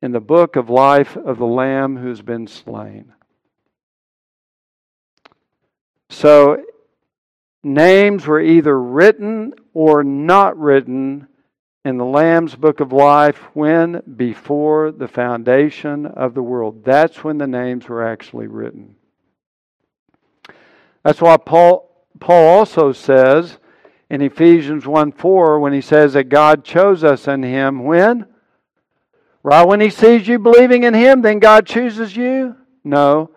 in 0.03 0.11
the 0.11 0.21
book 0.21 0.57
of 0.57 0.69
life 0.69 1.17
of 1.17 1.39
the 1.39 1.47
Lamb 1.47 1.97
who's 1.97 2.21
been 2.21 2.49
slain. 2.49 3.13
So, 6.11 6.63
names 7.63 8.27
were 8.27 8.41
either 8.41 8.79
written 8.79 9.55
or 9.73 10.05
not 10.05 10.59
written 10.59 11.29
in 11.85 11.99
the 11.99 12.05
Lamb's 12.05 12.55
book 12.55 12.81
of 12.81 12.93
life 12.93 13.39
when? 13.55 14.03
Before 14.17 14.91
the 14.91 15.09
foundation 15.09 16.07
of 16.07 16.35
the 16.35 16.43
world. 16.43 16.85
That's 16.85 17.23
when 17.23 17.39
the 17.39 17.47
names 17.47 17.89
were 17.89 18.07
actually 18.07 18.47
written. 18.47 18.97
That's 21.03 21.21
why 21.21 21.37
Paul, 21.37 21.91
Paul 22.19 22.59
also 22.59 22.93
says 22.93 23.59
in 24.09 24.23
Ephesians 24.23 24.87
1 24.87 25.13
4, 25.13 25.61
when 25.61 25.73
he 25.73 25.83
says 25.83 26.15
that 26.15 26.31
God 26.31 26.65
chose 26.65 27.05
us 27.05 27.29
in 27.29 27.43
him 27.43 27.85
when? 27.85 28.27
Right 29.43 29.67
when 29.67 29.83
he 29.83 29.91
sees 29.91 30.27
you 30.27 30.39
believing 30.39 30.85
in 30.85 30.95
him, 30.95 31.21
then 31.21 31.39
God 31.39 31.67
chooses 31.67 32.17
you? 32.17 32.57
No. 32.83 33.31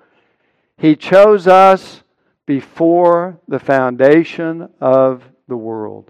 He 0.78 0.96
chose 0.96 1.48
us 1.48 2.04
before 2.48 3.40
the 3.48 3.60
foundation 3.60 4.70
of 4.82 5.24
the 5.48 5.58
world. 5.58 6.10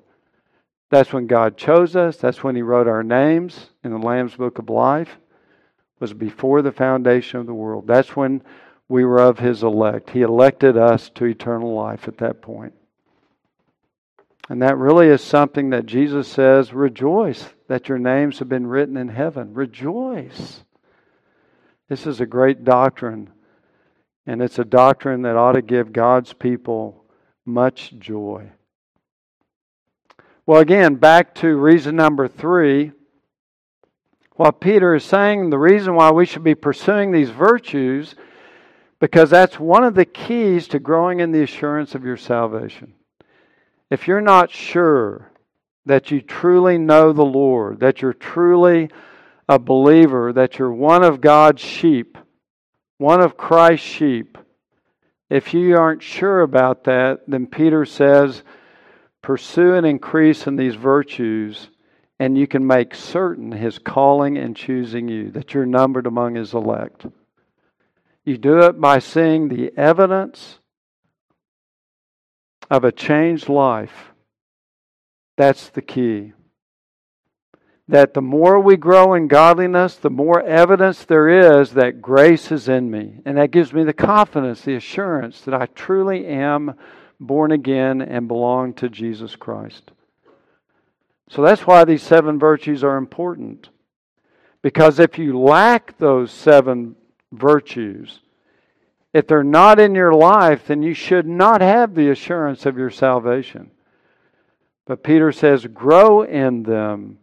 That's 0.90 1.12
when 1.12 1.28
God 1.28 1.58
chose 1.58 1.98
us. 1.98 2.16
That's 2.16 2.42
when 2.42 2.56
He 2.56 2.62
wrote 2.62 2.88
our 2.88 3.04
names 3.04 3.72
in 3.84 3.92
the 3.92 3.98
Lamb's 3.98 4.36
Book 4.36 4.58
of 4.58 4.70
Life. 4.70 5.10
Was 6.00 6.14
before 6.14 6.62
the 6.62 6.72
foundation 6.72 7.40
of 7.40 7.48
the 7.48 7.56
world. 7.56 7.88
That's 7.88 8.16
when 8.16 8.44
we 8.88 9.04
were 9.04 9.20
of 9.20 9.40
His 9.40 9.64
elect. 9.64 10.12
He 10.12 10.22
elected 10.22 10.78
us 10.78 11.10
to 11.16 11.26
eternal 11.26 11.74
life 11.74 12.08
at 12.08 12.20
that 12.20 12.42
point. 12.42 12.74
And 14.48 14.62
that 14.62 14.78
really 14.78 15.08
is 15.08 15.22
something 15.22 15.72
that 15.72 15.88
Jesus 15.88 16.28
says 16.28 16.72
rejoice 16.72 17.50
that 17.68 17.90
your 17.90 17.98
names 17.98 18.40
have 18.40 18.48
been 18.48 18.68
written 18.68 18.96
in 18.96 19.10
heaven. 19.10 19.56
Rejoice. 19.56 20.64
This 21.90 22.06
is 22.06 22.22
a 22.22 22.28
great 22.28 22.64
doctrine 22.64 23.32
and 24.28 24.42
it's 24.42 24.60
a 24.60 24.66
doctrine 24.66 25.22
that 25.22 25.38
ought 25.38 25.54
to 25.54 25.62
give 25.62 25.94
God's 25.94 26.34
people 26.34 27.06
much 27.46 27.94
joy. 27.98 28.52
Well, 30.46 30.60
again, 30.60 30.96
back 30.96 31.34
to 31.36 31.56
reason 31.56 31.96
number 31.96 32.28
three. 32.28 32.92
What 34.36 34.60
Peter 34.60 34.94
is 34.94 35.04
saying, 35.04 35.50
the 35.50 35.58
reason 35.58 35.96
why 35.96 36.12
we 36.12 36.26
should 36.26 36.44
be 36.44 36.56
pursuing 36.56 37.12
these 37.12 37.30
virtues, 37.30 38.16
because 39.00 39.30
that's 39.30 39.60
one 39.60 39.84
of 39.84 39.96
the 39.96 40.06
keys 40.06 40.68
to 40.70 40.80
growing 40.80 41.22
in 41.22 41.32
the 41.32 41.42
assurance 41.42 41.96
of 41.96 42.04
your 42.04 42.18
salvation. 42.18 42.94
If 43.90 44.08
you're 44.08 44.22
not 44.22 44.52
sure 44.52 45.32
that 45.86 46.12
you 46.12 46.22
truly 46.22 46.78
know 46.78 47.14
the 47.14 47.26
Lord, 47.26 47.80
that 47.80 48.02
you're 48.02 48.14
truly 48.14 48.90
a 49.48 49.58
believer, 49.58 50.34
that 50.34 50.60
you're 50.60 50.74
one 50.74 51.04
of 51.04 51.22
God's 51.22 51.62
sheep, 51.62 52.18
one 52.98 53.22
of 53.22 53.38
Christ's 53.38 53.86
sheep. 53.86 54.38
If 55.30 55.54
you 55.54 55.78
aren't 55.78 56.04
sure 56.04 56.42
about 56.42 56.86
that, 56.86 57.22
then 57.28 57.48
Peter 57.48 57.86
says, 57.86 58.44
pursue 59.22 59.74
and 59.74 59.86
increase 59.86 60.48
in 60.48 60.56
these 60.56 60.76
virtues, 60.76 61.70
and 62.20 62.38
you 62.38 62.48
can 62.48 62.66
make 62.66 62.96
certain 62.96 63.52
his 63.52 63.78
calling 63.78 64.38
and 64.38 64.56
choosing 64.56 65.08
you, 65.10 65.32
that 65.32 65.54
you're 65.54 65.66
numbered 65.66 66.08
among 66.08 66.36
his 66.36 66.54
elect. 66.54 67.06
You 68.24 68.38
do 68.38 68.60
it 68.60 68.80
by 68.80 69.00
seeing 69.00 69.50
the 69.50 69.72
evidence 69.78 70.60
of 72.70 72.84
a 72.84 72.92
changed 72.92 73.50
life. 73.50 74.12
That's 75.36 75.70
the 75.70 75.82
key 75.82 76.34
that 77.90 78.14
the 78.14 78.22
more 78.22 78.60
we 78.60 78.76
grow 78.76 79.14
in 79.14 79.28
godliness, 79.28 79.96
the 79.96 80.10
more 80.10 80.42
evidence 80.42 81.06
there 81.06 81.30
is 81.30 81.72
that 81.72 82.02
grace 82.02 82.52
is 82.52 82.68
in 82.68 82.92
me. 82.92 83.22
And 83.26 83.38
that 83.38 83.52
gives 83.52 83.72
me 83.72 83.84
the 83.84 83.94
confidence, 83.94 84.62
the 84.62 84.76
assurance 84.76 85.42
that 85.42 85.54
I 85.54 85.68
truly 85.68 86.26
am 86.26 86.74
born 87.20 87.52
again 87.52 88.02
and 88.02 88.28
belong 88.28 88.74
to 88.76 88.90
Jesus 88.90 89.36
Christ. 89.36 89.92
So 91.30 91.42
that's 91.42 91.66
why 91.66 91.86
these 91.86 92.04
seven 92.04 92.38
virtues 92.38 92.84
are 92.84 92.98
important. 92.98 93.70
Because 94.62 95.00
if 95.00 95.18
you 95.18 95.40
lack 95.40 95.98
those 95.98 96.32
seven 96.32 96.96
virtues, 97.32 98.20
if 99.14 99.28
they're 99.28 99.44
not 99.44 99.80
in 99.80 99.96
your 99.96 100.14
life, 100.14 100.68
then 100.68 100.84
you 100.84 100.94
should 100.94 101.26
not 101.26 101.62
have 101.62 101.96
the 101.96 102.10
assurance 102.10 102.66
of 102.66 102.78
your 102.78 102.90
salvation. 102.90 103.72
But 104.86 105.04
Peter 105.04 105.32
says, 105.32 105.66
grow 105.66 106.24
in 106.24 106.64
them 106.64 107.20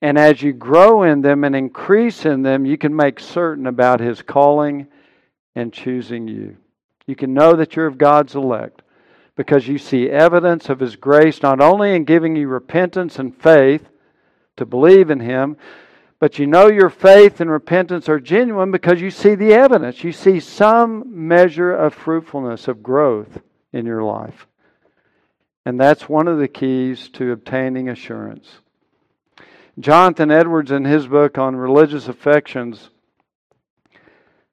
and 0.00 0.16
as 0.16 0.42
you 0.42 0.52
grow 0.52 1.02
in 1.02 1.22
them 1.22 1.44
and 1.44 1.56
increase 1.56 2.24
in 2.24 2.42
them, 2.42 2.64
you 2.64 2.78
can 2.78 2.94
make 2.94 3.18
certain 3.18 3.66
about 3.66 4.00
His 4.00 4.22
calling 4.22 4.86
and 5.54 5.72
choosing 5.72 6.28
you. 6.28 6.56
You 7.06 7.16
can 7.16 7.34
know 7.34 7.54
that 7.54 7.74
you're 7.74 7.86
of 7.86 7.98
God's 7.98 8.34
elect 8.34 8.82
because 9.34 9.66
you 9.66 9.78
see 9.78 10.08
evidence 10.08 10.68
of 10.68 10.80
His 10.80 10.96
grace 10.96 11.42
not 11.42 11.60
only 11.60 11.94
in 11.94 12.04
giving 12.04 12.36
you 12.36 12.48
repentance 12.48 13.18
and 13.18 13.36
faith 13.36 13.88
to 14.56 14.66
believe 14.66 15.10
in 15.10 15.20
Him, 15.20 15.56
but 16.20 16.38
you 16.38 16.46
know 16.46 16.68
your 16.68 16.90
faith 16.90 17.40
and 17.40 17.50
repentance 17.50 18.08
are 18.08 18.20
genuine 18.20 18.70
because 18.70 19.00
you 19.00 19.10
see 19.10 19.34
the 19.34 19.52
evidence. 19.52 20.02
You 20.02 20.12
see 20.12 20.40
some 20.40 21.04
measure 21.06 21.72
of 21.72 21.94
fruitfulness, 21.94 22.66
of 22.66 22.82
growth 22.82 23.40
in 23.72 23.86
your 23.86 24.02
life. 24.02 24.46
And 25.64 25.78
that's 25.78 26.08
one 26.08 26.28
of 26.28 26.38
the 26.38 26.48
keys 26.48 27.08
to 27.10 27.30
obtaining 27.30 27.88
assurance. 27.88 28.48
Jonathan 29.78 30.30
Edwards, 30.30 30.72
in 30.72 30.84
his 30.84 31.06
book 31.06 31.38
on 31.38 31.54
religious 31.54 32.08
affections, 32.08 32.90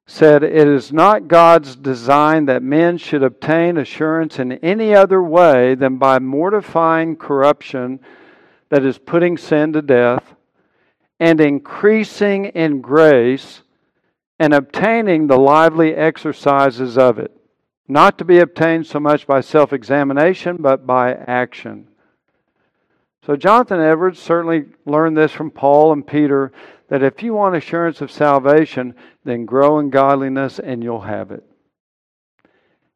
said, 0.06 0.44
It 0.44 0.68
is 0.68 0.94
not 0.94 1.28
God's 1.28 1.76
design 1.76 2.46
that 2.46 2.62
men 2.62 2.98
should 2.98 3.24
obtain 3.24 3.78
assurance 3.78 4.38
in 4.38 4.52
any 4.54 4.94
other 4.94 5.24
way 5.24 5.74
than 5.74 5.98
by 5.98 6.20
mortifying 6.20 7.16
corruption 7.16 8.00
that 8.70 8.86
is 8.86 9.00
putting 9.00 9.38
sin 9.38 9.74
to 9.74 9.82
death 9.82 10.36
and 11.20 11.42
increasing 11.42 12.46
in 12.46 12.82
grace 12.82 13.64
and 14.38 14.54
obtaining 14.54 15.26
the 15.26 15.40
lively 15.40 15.96
exercises 15.96 16.98
of 16.98 17.18
it, 17.18 17.32
not 17.88 18.18
to 18.18 18.26
be 18.26 18.40
obtained 18.40 18.86
so 18.86 19.00
much 19.00 19.26
by 19.26 19.42
self 19.42 19.74
examination, 19.74 20.58
but 20.60 20.86
by 20.86 21.14
action. 21.14 21.88
So, 23.26 23.36
Jonathan 23.36 23.80
Edwards 23.80 24.20
certainly 24.20 24.66
learned 24.86 25.18
this 25.18 25.32
from 25.32 25.50
Paul 25.50 25.94
and 25.94 26.06
Peter 26.06 26.52
that 26.90 27.02
if 27.02 27.24
you 27.24 27.34
want 27.34 27.56
assurance 27.56 28.00
of 28.02 28.12
salvation, 28.12 28.94
then 29.24 29.46
grow 29.46 29.80
in 29.80 29.90
godliness 29.90 30.60
and 30.60 30.84
you'll 30.84 31.02
have 31.02 31.32
it. 31.32 31.44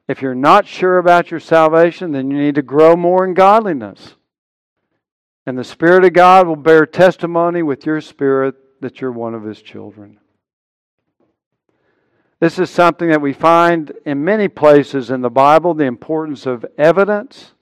If 0.07 0.21
you're 0.21 0.35
not 0.35 0.67
sure 0.67 0.99
about 0.99 1.31
your 1.31 1.39
salvation, 1.39 2.11
then 2.11 2.29
you 2.29 2.37
need 2.37 2.55
to 2.55 2.61
grow 2.61 2.95
more 2.95 3.25
in 3.25 3.33
godliness. 3.33 4.15
And 5.47 5.57
the 5.57 5.63
Spirit 5.63 6.05
of 6.05 6.13
God 6.13 6.45
will 6.45 6.55
bear 6.55 6.85
testimony 6.85 7.63
with 7.63 7.87
your 7.87 7.99
spirit 7.99 8.55
that 8.81 9.01
you're 9.01 9.11
one 9.11 9.33
of 9.33 9.43
His 9.43 9.63
children. 9.63 10.19
This 12.39 12.59
is 12.59 12.69
something 12.69 13.09
that 13.09 13.21
we 13.21 13.33
find 13.33 13.93
in 14.05 14.23
many 14.23 14.47
places 14.47 15.09
in 15.09 15.21
the 15.21 15.29
Bible 15.31 15.73
the 15.73 15.85
importance 15.85 16.45
of 16.45 16.65
evidence 16.77 17.53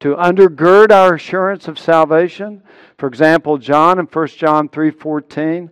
to 0.00 0.14
undergird 0.16 0.90
our 0.90 1.14
assurance 1.14 1.68
of 1.68 1.78
salvation. 1.78 2.62
For 2.98 3.06
example, 3.06 3.58
John 3.58 3.98
in 3.98 4.06
1 4.06 4.36
John 4.36 4.68
3:14, 4.68 5.70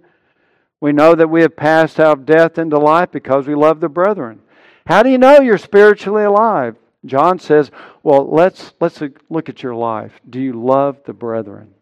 we 0.80 0.92
know 0.92 1.14
that 1.14 1.30
we 1.30 1.42
have 1.42 1.56
passed 1.56 2.00
out 2.00 2.18
of 2.18 2.26
death 2.26 2.58
into 2.58 2.78
life 2.78 3.10
because 3.10 3.46
we 3.46 3.54
love 3.54 3.80
the 3.80 3.88
brethren. 3.88 4.40
How 4.86 5.02
do 5.02 5.10
you 5.10 5.18
know 5.18 5.40
you're 5.40 5.58
spiritually 5.58 6.24
alive? 6.24 6.76
John 7.06 7.38
says, 7.38 7.70
"Well, 8.02 8.26
let's 8.30 8.72
let's 8.80 9.02
look 9.28 9.48
at 9.48 9.62
your 9.62 9.74
life. 9.74 10.20
Do 10.28 10.40
you 10.40 10.52
love 10.52 10.98
the 11.04 11.12
brethren? 11.12 11.74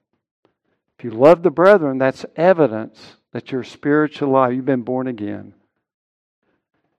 If 0.98 1.04
you 1.04 1.10
love 1.10 1.42
the 1.42 1.50
brethren, 1.50 1.98
that's 1.98 2.26
evidence 2.36 3.16
that 3.32 3.50
you're 3.50 3.64
spiritually 3.64 4.30
alive. 4.30 4.54
You've 4.54 4.64
been 4.64 4.82
born 4.82 5.06
again." 5.06 5.54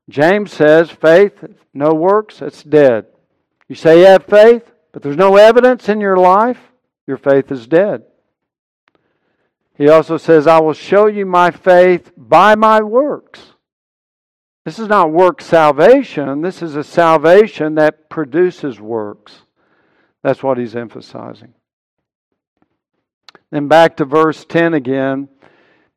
James 0.10 0.52
says, 0.52 0.92
"Faith, 0.92 1.46
no 1.74 1.94
works, 1.94 2.42
it's 2.42 2.64
dead." 2.64 3.08
You 3.70 3.76
say 3.76 4.00
you 4.00 4.06
have 4.08 4.26
faith, 4.26 4.73
but 4.94 5.02
there's 5.02 5.18
no 5.18 5.36
evidence 5.36 5.90
in 5.90 6.00
your 6.00 6.16
life, 6.16 6.60
your 7.06 7.18
faith 7.18 7.52
is 7.52 7.68
dead. 7.68 8.04
He 9.76 9.90
also 9.90 10.18
says, 10.18 10.48
I 10.48 10.60
will 10.60 10.74
show 10.74 11.08
you 11.08 11.26
my 11.26 11.52
faith 11.52 12.12
by 12.16 12.56
my 12.56 12.82
works. 12.82 13.42
This 14.66 14.80
is 14.80 14.88
not 14.88 15.12
work 15.12 15.42
salvation. 15.42 16.42
This 16.42 16.62
is 16.62 16.76
a 16.76 16.84
salvation 16.84 17.76
that 17.76 18.10
produces 18.10 18.80
works. 18.80 19.42
That's 20.22 20.44
what 20.44 20.58
he's 20.58 20.76
emphasizing. 20.76 21.54
Then 23.52 23.68
back 23.68 23.98
to 23.98 24.06
verse 24.06 24.46
10 24.46 24.74
again. 24.74 25.28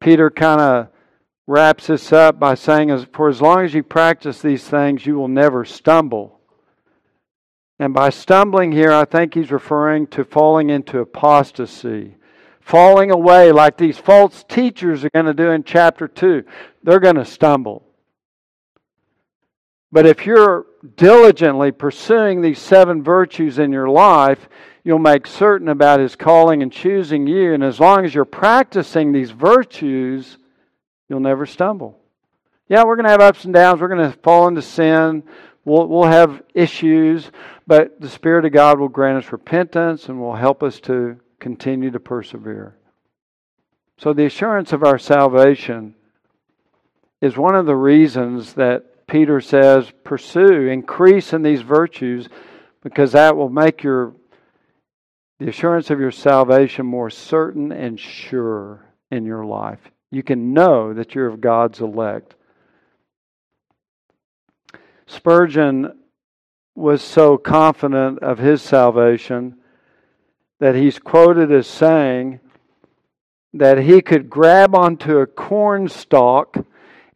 Peter 0.00 0.30
kind 0.30 0.60
of 0.60 0.88
wraps 1.46 1.86
this 1.86 2.12
up 2.12 2.40
by 2.40 2.54
saying, 2.54 3.06
For 3.12 3.28
as 3.28 3.40
long 3.40 3.64
as 3.64 3.72
you 3.72 3.82
practice 3.82 4.42
these 4.42 4.64
things, 4.64 5.06
you 5.06 5.16
will 5.16 5.28
never 5.28 5.64
stumble. 5.64 6.35
And 7.78 7.92
by 7.92 8.10
stumbling 8.10 8.72
here, 8.72 8.92
I 8.92 9.04
think 9.04 9.34
he's 9.34 9.50
referring 9.50 10.06
to 10.08 10.24
falling 10.24 10.70
into 10.70 11.00
apostasy, 11.00 12.16
falling 12.60 13.10
away 13.10 13.52
like 13.52 13.76
these 13.76 13.98
false 13.98 14.44
teachers 14.48 15.04
are 15.04 15.10
going 15.10 15.26
to 15.26 15.34
do 15.34 15.50
in 15.50 15.62
chapter 15.62 16.08
2. 16.08 16.44
They're 16.82 17.00
going 17.00 17.16
to 17.16 17.24
stumble. 17.24 17.82
But 19.92 20.06
if 20.06 20.26
you're 20.26 20.66
diligently 20.96 21.70
pursuing 21.70 22.40
these 22.40 22.58
seven 22.58 23.02
virtues 23.02 23.58
in 23.58 23.72
your 23.72 23.88
life, 23.88 24.48
you'll 24.82 24.98
make 24.98 25.26
certain 25.26 25.68
about 25.68 26.00
His 26.00 26.16
calling 26.16 26.62
and 26.62 26.72
choosing 26.72 27.26
you. 27.26 27.52
And 27.52 27.62
as 27.62 27.78
long 27.78 28.04
as 28.04 28.14
you're 28.14 28.24
practicing 28.24 29.12
these 29.12 29.30
virtues, 29.30 30.38
you'll 31.08 31.20
never 31.20 31.46
stumble. 31.46 31.98
Yeah, 32.68 32.84
we're 32.84 32.96
going 32.96 33.04
to 33.04 33.10
have 33.10 33.20
ups 33.20 33.44
and 33.44 33.54
downs. 33.54 33.80
We're 33.80 33.88
going 33.88 34.10
to 34.10 34.18
fall 34.18 34.48
into 34.48 34.62
sin. 34.62 35.22
We'll, 35.66 35.88
we'll 35.88 36.04
have 36.04 36.42
issues, 36.54 37.30
but 37.66 38.00
the 38.00 38.08
Spirit 38.08 38.44
of 38.44 38.52
God 38.52 38.78
will 38.78 38.88
grant 38.88 39.22
us 39.22 39.32
repentance 39.32 40.08
and 40.08 40.20
will 40.20 40.36
help 40.36 40.62
us 40.62 40.78
to 40.82 41.18
continue 41.40 41.90
to 41.90 42.00
persevere. 42.00 42.76
So, 43.98 44.12
the 44.12 44.26
assurance 44.26 44.72
of 44.72 44.84
our 44.84 44.98
salvation 44.98 45.96
is 47.20 47.36
one 47.36 47.56
of 47.56 47.66
the 47.66 47.74
reasons 47.74 48.54
that 48.54 49.08
Peter 49.08 49.40
says, 49.40 49.90
pursue, 50.04 50.68
increase 50.68 51.32
in 51.32 51.42
these 51.42 51.62
virtues, 51.62 52.28
because 52.82 53.12
that 53.12 53.36
will 53.36 53.48
make 53.48 53.82
your 53.82 54.14
the 55.38 55.48
assurance 55.48 55.90
of 55.90 56.00
your 56.00 56.12
salvation 56.12 56.86
more 56.86 57.10
certain 57.10 57.72
and 57.72 57.98
sure 57.98 58.86
in 59.10 59.26
your 59.26 59.44
life. 59.44 59.80
You 60.10 60.22
can 60.22 60.54
know 60.54 60.94
that 60.94 61.14
you're 61.14 61.26
of 61.26 61.40
God's 61.40 61.80
elect. 61.80 62.36
Spurgeon 65.06 65.98
was 66.74 67.02
so 67.02 67.38
confident 67.38 68.18
of 68.20 68.38
his 68.38 68.60
salvation 68.60 69.56
that 70.58 70.74
he's 70.74 70.98
quoted 70.98 71.50
as 71.52 71.66
saying 71.66 72.40
that 73.54 73.78
he 73.78 74.02
could 74.02 74.28
grab 74.28 74.74
onto 74.74 75.18
a 75.18 75.26
corn 75.26 75.88
stalk 75.88 76.56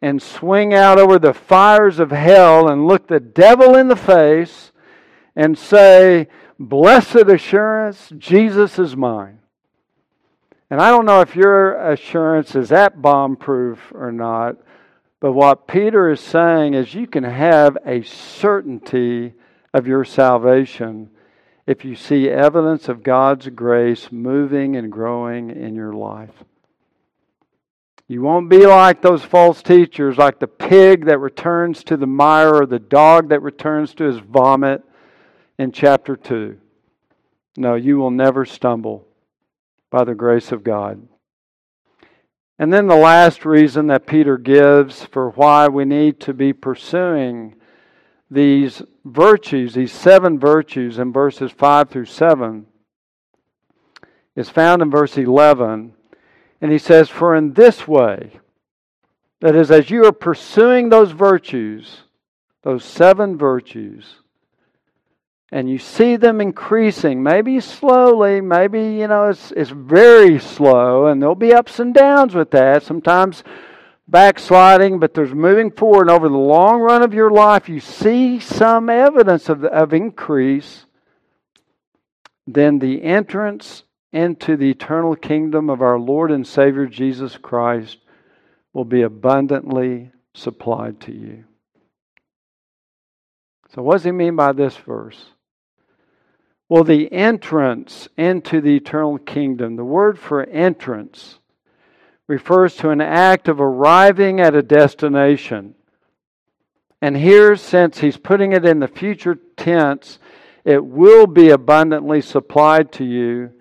and 0.01 0.21
swing 0.21 0.73
out 0.73 0.99
over 0.99 1.19
the 1.19 1.33
fires 1.33 1.99
of 1.99 2.11
hell 2.11 2.67
and 2.67 2.87
look 2.87 3.07
the 3.07 3.19
devil 3.19 3.75
in 3.75 3.87
the 3.87 3.95
face 3.95 4.71
and 5.35 5.57
say, 5.57 6.27
Blessed 6.57 7.27
assurance, 7.27 8.11
Jesus 8.17 8.77
is 8.77 8.95
mine. 8.95 9.39
And 10.69 10.79
I 10.79 10.89
don't 10.89 11.05
know 11.05 11.21
if 11.21 11.35
your 11.35 11.73
assurance 11.91 12.55
is 12.55 12.69
that 12.69 13.01
bomb 13.01 13.35
proof 13.35 13.91
or 13.93 14.11
not, 14.11 14.57
but 15.21 15.33
what 15.33 15.67
Peter 15.67 16.09
is 16.09 16.19
saying 16.19 16.73
is 16.73 16.95
you 16.95 17.07
can 17.07 17.23
have 17.23 17.77
a 17.85 18.01
certainty 18.01 19.33
of 19.71 19.87
your 19.87 20.03
salvation 20.03 21.11
if 21.67 21.85
you 21.85 21.95
see 21.95 22.27
evidence 22.27 22.89
of 22.89 23.03
God's 23.03 23.47
grace 23.49 24.11
moving 24.11 24.75
and 24.75 24.91
growing 24.91 25.51
in 25.51 25.75
your 25.75 25.93
life. 25.93 26.43
You 28.07 28.23
won't 28.23 28.49
be 28.49 28.65
like 28.65 29.01
those 29.01 29.23
false 29.23 29.61
teachers, 29.61 30.17
like 30.17 30.39
the 30.39 30.47
pig 30.47 31.05
that 31.05 31.19
returns 31.19 31.83
to 31.85 31.95
the 31.95 32.07
mire 32.07 32.55
or 32.55 32.65
the 32.65 32.79
dog 32.79 33.29
that 33.29 33.41
returns 33.41 33.93
to 33.95 34.05
his 34.05 34.17
vomit 34.17 34.83
in 35.59 35.71
chapter 35.71 36.17
2. 36.17 36.57
No, 37.57 37.75
you 37.75 37.97
will 37.97 38.11
never 38.11 38.43
stumble 38.43 39.07
by 39.91 40.03
the 40.03 40.15
grace 40.15 40.51
of 40.51 40.63
God. 40.63 41.07
And 42.59 42.71
then 42.71 42.87
the 42.87 42.95
last 42.95 43.45
reason 43.45 43.87
that 43.87 44.05
Peter 44.05 44.37
gives 44.37 45.03
for 45.05 45.31
why 45.31 45.67
we 45.67 45.85
need 45.85 46.19
to 46.21 46.33
be 46.33 46.53
pursuing 46.53 47.55
these 48.29 48.81
virtues, 49.03 49.73
these 49.73 49.91
seven 49.91 50.39
virtues 50.39 50.99
in 50.99 51.11
verses 51.11 51.51
5 51.51 51.89
through 51.89 52.05
7, 52.05 52.67
is 54.35 54.49
found 54.49 54.81
in 54.81 54.89
verse 54.89 55.17
11. 55.17 55.93
And 56.61 56.71
he 56.71 56.77
says, 56.77 57.09
For 57.09 57.35
in 57.35 57.53
this 57.53 57.87
way, 57.87 58.39
that 59.41 59.55
is, 59.55 59.71
as 59.71 59.89
you 59.89 60.05
are 60.05 60.11
pursuing 60.11 60.89
those 60.89 61.11
virtues, 61.11 62.03
those 62.63 62.85
seven 62.85 63.37
virtues, 63.37 64.20
and 65.51 65.69
you 65.69 65.77
see 65.77 66.15
them 66.15 66.39
increasing, 66.39 67.21
maybe 67.21 67.59
slowly, 67.59 68.39
maybe, 68.39 68.79
you 68.79 69.07
know, 69.07 69.29
it's, 69.29 69.51
it's 69.51 69.69
very 69.69 70.39
slow, 70.39 71.07
and 71.07 71.21
there'll 71.21 71.35
be 71.35 71.53
ups 71.53 71.79
and 71.79 71.93
downs 71.93 72.33
with 72.33 72.51
that. 72.51 72.83
Sometimes 72.83 73.43
backsliding, 74.07 74.99
but 74.99 75.13
there's 75.13 75.33
moving 75.33 75.69
forward. 75.69 76.03
And 76.03 76.11
over 76.11 76.29
the 76.29 76.37
long 76.37 76.79
run 76.79 77.03
of 77.03 77.13
your 77.13 77.31
life, 77.31 77.67
you 77.67 77.81
see 77.81 78.39
some 78.39 78.89
evidence 78.89 79.49
of, 79.49 79.65
of 79.65 79.93
increase. 79.93 80.85
Then 82.47 82.79
the 82.79 83.03
entrance 83.03 83.83
into 84.13 84.55
the 84.55 84.69
eternal 84.69 85.15
kingdom 85.15 85.69
of 85.69 85.81
our 85.81 85.99
Lord 85.99 86.31
and 86.31 86.47
Savior 86.47 86.85
Jesus 86.85 87.37
Christ 87.37 87.97
will 88.73 88.85
be 88.85 89.01
abundantly 89.01 90.11
supplied 90.33 91.01
to 91.01 91.11
you. 91.11 91.43
So, 93.73 93.81
what 93.81 93.95
does 93.95 94.03
he 94.03 94.11
mean 94.11 94.35
by 94.35 94.51
this 94.51 94.75
verse? 94.75 95.31
Well, 96.71 96.85
the 96.85 97.11
entrance 97.11 98.07
into 98.15 98.61
the 98.61 98.77
eternal 98.77 99.17
kingdom, 99.17 99.75
the 99.75 99.83
word 99.83 100.17
for 100.17 100.45
entrance 100.45 101.37
refers 102.27 102.77
to 102.77 102.91
an 102.91 103.01
act 103.01 103.49
of 103.49 103.59
arriving 103.59 104.39
at 104.39 104.55
a 104.55 104.61
destination. 104.61 105.75
And 107.01 107.17
here, 107.17 107.57
since 107.57 107.97
he's 107.97 108.15
putting 108.15 108.53
it 108.53 108.63
in 108.63 108.79
the 108.79 108.87
future 108.87 109.37
tense, 109.57 110.17
it 110.63 110.85
will 110.85 111.27
be 111.27 111.49
abundantly 111.49 112.21
supplied 112.21 112.93
to 112.93 113.03
you. 113.03 113.51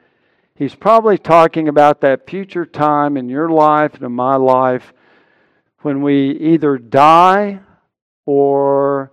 He's 0.55 0.77
probably 0.77 1.19
talking 1.19 1.67
about 1.67 2.03
that 2.03 2.31
future 2.31 2.65
time 2.65 3.17
in 3.17 3.29
your 3.29 3.49
life 3.49 3.95
and 3.95 4.05
in 4.05 4.13
my 4.13 4.37
life 4.37 4.93
when 5.81 6.01
we 6.01 6.31
either 6.39 6.79
die 6.79 7.59
or 8.25 9.11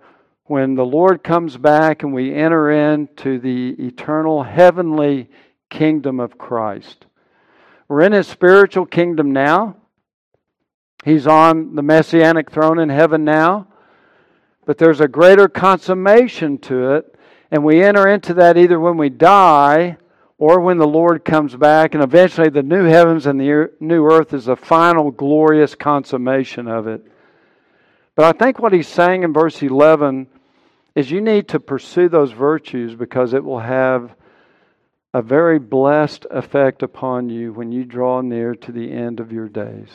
when 0.48 0.74
the 0.74 0.84
Lord 0.84 1.22
comes 1.22 1.56
back 1.56 2.02
and 2.02 2.12
we 2.12 2.34
enter 2.34 2.70
into 2.70 3.38
the 3.38 3.70
eternal 3.78 4.42
heavenly 4.42 5.30
kingdom 5.68 6.20
of 6.20 6.38
Christ. 6.38 7.06
We're 7.86 8.02
in 8.02 8.12
his 8.12 8.26
spiritual 8.26 8.86
kingdom 8.86 9.32
now. 9.32 9.76
He's 11.04 11.26
on 11.26 11.74
the 11.74 11.82
messianic 11.82 12.50
throne 12.50 12.78
in 12.78 12.88
heaven 12.88 13.24
now. 13.24 13.68
But 14.66 14.78
there's 14.78 15.00
a 15.00 15.08
greater 15.08 15.48
consummation 15.48 16.58
to 16.58 16.94
it. 16.96 17.14
And 17.50 17.64
we 17.64 17.82
enter 17.82 18.06
into 18.08 18.34
that 18.34 18.58
either 18.58 18.78
when 18.78 18.96
we 18.98 19.08
die 19.08 19.96
or 20.36 20.60
when 20.60 20.78
the 20.78 20.86
Lord 20.86 21.24
comes 21.24 21.56
back. 21.56 21.94
And 21.94 22.02
eventually, 22.02 22.50
the 22.50 22.62
new 22.62 22.84
heavens 22.84 23.26
and 23.26 23.40
the 23.40 23.70
new 23.80 24.04
earth 24.04 24.34
is 24.34 24.46
the 24.46 24.56
final 24.56 25.10
glorious 25.10 25.74
consummation 25.74 26.68
of 26.68 26.86
it. 26.86 27.06
But 28.14 28.24
I 28.26 28.32
think 28.38 28.58
what 28.58 28.72
he's 28.72 28.88
saying 28.88 29.22
in 29.22 29.32
verse 29.32 29.62
11 29.62 30.26
is 30.98 31.12
you 31.12 31.20
need 31.20 31.46
to 31.46 31.60
pursue 31.60 32.08
those 32.08 32.32
virtues 32.32 32.96
because 32.96 33.32
it 33.32 33.44
will 33.44 33.60
have 33.60 34.16
a 35.14 35.22
very 35.22 35.60
blessed 35.60 36.26
effect 36.28 36.82
upon 36.82 37.30
you 37.30 37.52
when 37.52 37.70
you 37.70 37.84
draw 37.84 38.20
near 38.20 38.52
to 38.52 38.72
the 38.72 38.90
end 38.90 39.20
of 39.20 39.30
your 39.30 39.48
days. 39.48 39.88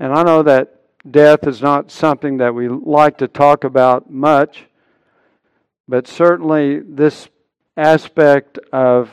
And 0.00 0.12
I 0.12 0.24
know 0.24 0.42
that 0.42 0.80
death 1.08 1.46
is 1.46 1.62
not 1.62 1.92
something 1.92 2.38
that 2.38 2.56
we 2.56 2.68
like 2.68 3.18
to 3.18 3.28
talk 3.28 3.62
about 3.62 4.10
much, 4.10 4.64
but 5.86 6.08
certainly 6.08 6.80
this 6.80 7.28
aspect 7.76 8.58
of 8.72 9.12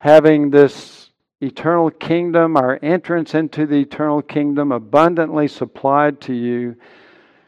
having 0.00 0.50
this 0.50 1.08
eternal 1.40 1.88
kingdom, 1.88 2.56
our 2.56 2.80
entrance 2.82 3.32
into 3.32 3.64
the 3.64 3.76
eternal 3.76 4.22
kingdom 4.22 4.72
abundantly 4.72 5.46
supplied 5.46 6.20
to 6.22 6.34
you 6.34 6.74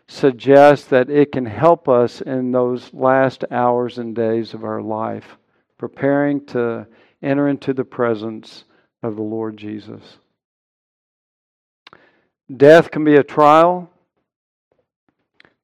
suggests 0.07 0.87
that 0.89 1.09
it 1.09 1.33
can 1.33 1.47
help 1.47 1.89
us 1.89 2.21
in 2.21 2.53
those 2.53 2.93
last 2.93 3.45
hours 3.51 3.99
and 3.99 4.15
days 4.15 4.55
of 4.55 4.65
our 4.65 4.83
life, 4.83 5.37
preparing 5.79 6.45
to 6.47 6.87
enter 7.23 7.49
into 7.49 7.73
the 7.73 7.85
presence 7.85 8.65
of 9.03 9.17
the 9.17 9.23
Lord 9.23 9.57
Jesus. 9.57 10.19
Death 12.55 12.91
can 12.91 13.05
be 13.05 13.17
a 13.17 13.23
trial. 13.23 13.91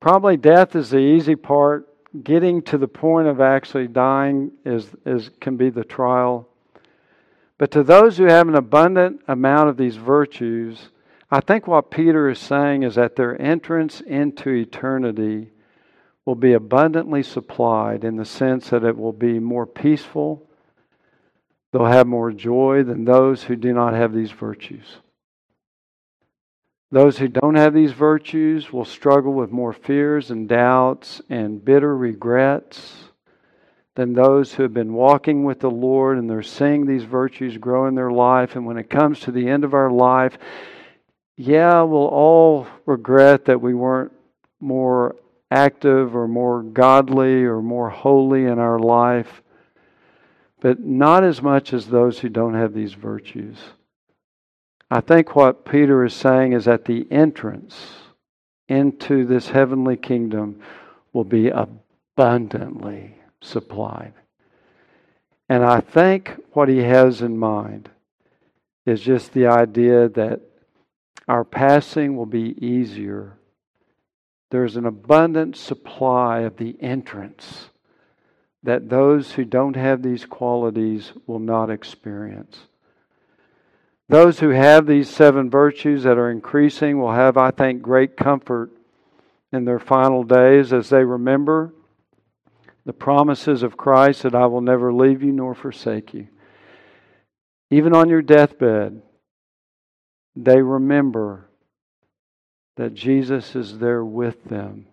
Probably 0.01 0.37
death 0.39 0.75
is 0.75 0.91
the 0.91 0.99
easy 0.99 1.37
part. 1.37 1.87
Getting 2.25 2.63
to 2.63 2.79
the 2.79 2.89
point 2.89 3.29
of 3.29 3.41
actually 3.41 3.87
dying 3.87 4.53
is, 4.65 4.89
is, 5.05 5.31
can 5.41 5.57
be 5.57 5.71
the 5.71 5.85
trial. 5.85 6.49
But 7.59 7.71
to 7.73 7.83
those 7.83 8.17
who 8.17 8.25
have 8.25 8.49
an 8.49 8.55
abundant 8.55 9.21
amount 9.29 9.69
of 9.69 9.77
these 9.77 9.97
virtues, 9.97 10.89
I 11.31 11.41
think 11.41 11.67
what 11.67 11.91
Peter 11.91 12.29
is 12.29 12.41
saying 12.41 12.83
is 12.83 12.97
that 12.97 13.15
their 13.15 13.41
entrance 13.41 14.01
into 14.01 14.51
eternity 14.51 15.51
will 16.25 16.35
be 16.35 16.55
abundantly 16.55 17.23
supplied 17.23 18.05
in 18.05 18.17
the 18.17 18.25
sense 18.25 18.71
that 18.71 18.85
it 18.85 18.97
will 18.97 19.13
be 19.13 19.39
more 19.39 19.67
peaceful. 19.67 20.49
They'll 21.73 21.85
have 21.85 22.09
more 22.09 22.33
joy 22.33 22.83
than 22.83 23.05
those 23.05 23.45
who 23.45 23.55
do 23.55 23.73
not 23.73 23.95
have 23.95 24.13
these 24.13 24.33
virtues. 24.33 24.97
Those 26.91 27.19
who 27.19 27.29
don't 27.29 27.55
have 27.55 27.73
these 27.73 27.93
virtues 27.93 28.73
will 28.73 28.85
struggle 28.85 29.33
with 29.33 29.53
more 29.53 29.73
fears 29.73 30.33
and 30.33 30.49
doubts 30.49 31.23
and 31.31 31.65
bitter 31.65 31.97
regrets 31.97 33.05
than 33.95 34.15
those 34.15 34.55
who 34.55 34.65
have 34.65 34.75
been 34.75 34.93
walking 34.93 35.45
with 35.45 35.61
the 35.61 35.71
Lord 35.71 36.19
and 36.19 36.29
they're 36.29 36.43
seeing 36.43 36.87
these 36.87 37.05
virtues 37.05 37.57
grow 37.59 37.87
in 37.87 37.95
their 37.95 38.11
life. 38.11 38.57
And 38.57 38.67
when 38.67 38.77
it 38.77 38.91
comes 38.91 39.21
to 39.21 39.31
the 39.31 39.49
end 39.49 39.63
of 39.63 39.75
our 39.75 39.91
life, 39.91 40.37
yeah, 41.41 41.81
we'll 41.81 42.03
all 42.03 42.67
regret 42.85 43.47
that 43.47 43.63
we 43.63 43.73
weren't 43.73 44.13
more 44.61 45.17
active 45.51 46.15
or 46.15 46.29
more 46.29 46.63
godly 46.63 47.45
or 47.45 47.63
more 47.63 47.89
holy 47.89 48.45
in 48.45 48.59
our 48.59 48.79
life, 48.79 49.41
but 50.61 50.81
not 50.81 51.25
as 51.25 51.41
much 51.41 51.73
as 51.73 51.87
those 51.87 52.19
who 52.19 52.29
don't 52.29 52.53
have 52.53 52.75
these 52.75 52.93
virtues. 52.93 53.57
I 54.91 55.01
think 55.01 55.35
what 55.35 55.65
Peter 55.65 56.05
is 56.05 56.13
saying 56.13 56.53
is 56.53 56.67
that 56.67 56.85
the 56.85 57.07
entrance 57.11 57.91
into 58.69 59.25
this 59.25 59.49
heavenly 59.49 59.97
kingdom 59.97 60.61
will 61.15 61.25
be 61.25 61.49
abundantly 61.49 63.15
supplied. 63.41 64.13
And 65.49 65.65
I 65.65 65.81
think 65.81 66.39
what 66.53 66.69
he 66.69 66.81
has 66.81 67.23
in 67.23 67.39
mind 67.39 67.89
is 68.85 69.01
just 69.01 69.33
the 69.33 69.47
idea 69.47 70.07
that 70.11 70.43
our 71.31 71.45
passing 71.45 72.17
will 72.17 72.27
be 72.27 72.57
easier. 72.59 73.39
There's 74.51 74.77
an 74.77 74.85
abundant 74.85 75.57
supply 75.57 76.41
of 76.41 76.57
the 76.57 76.77
entrance 76.81 77.71
that 78.65 78.89
those 78.89 79.31
who 79.33 79.45
don't 79.45 79.77
have 79.77 80.03
these 80.03 80.25
qualities 80.25 81.13
will 81.29 81.39
not 81.39 81.71
experience. 81.71 82.59
Those 84.09 84.41
who 84.41 84.49
have 84.49 84.89
these 84.89 85.09
seven 85.09 85.49
virtues 85.49 86.03
that 86.03 86.19
are 86.19 86.33
increasing 86.33 86.99
will 86.99 87.13
have, 87.13 87.37
I 87.37 87.53
think, 87.53 87.81
great 87.81 88.17
comfort 88.17 88.73
in 89.53 89.65
their 89.65 89.79
final 89.79 90.25
days 90.25 90.73
as 90.73 90.89
they 90.89 91.05
remember 91.05 91.73
the 92.85 92.93
promises 92.93 93.63
of 93.63 93.77
Christ 93.77 94.25
that 94.25 94.35
I 94.35 94.47
will 94.47 94.63
never 94.63 94.93
leave 94.93 95.23
you 95.23 95.31
nor 95.31 95.55
forsake 95.55 96.13
you. 96.13 96.27
Even 97.71 97.95
on 97.95 98.09
your 98.09 98.21
deathbed, 98.21 99.03
they 100.45 100.61
remember 100.63 101.49
that 102.77 102.95
Jesus 102.95 103.55
is 103.55 103.79
there 103.79 104.05
with 104.05 104.45
them. 104.45 104.87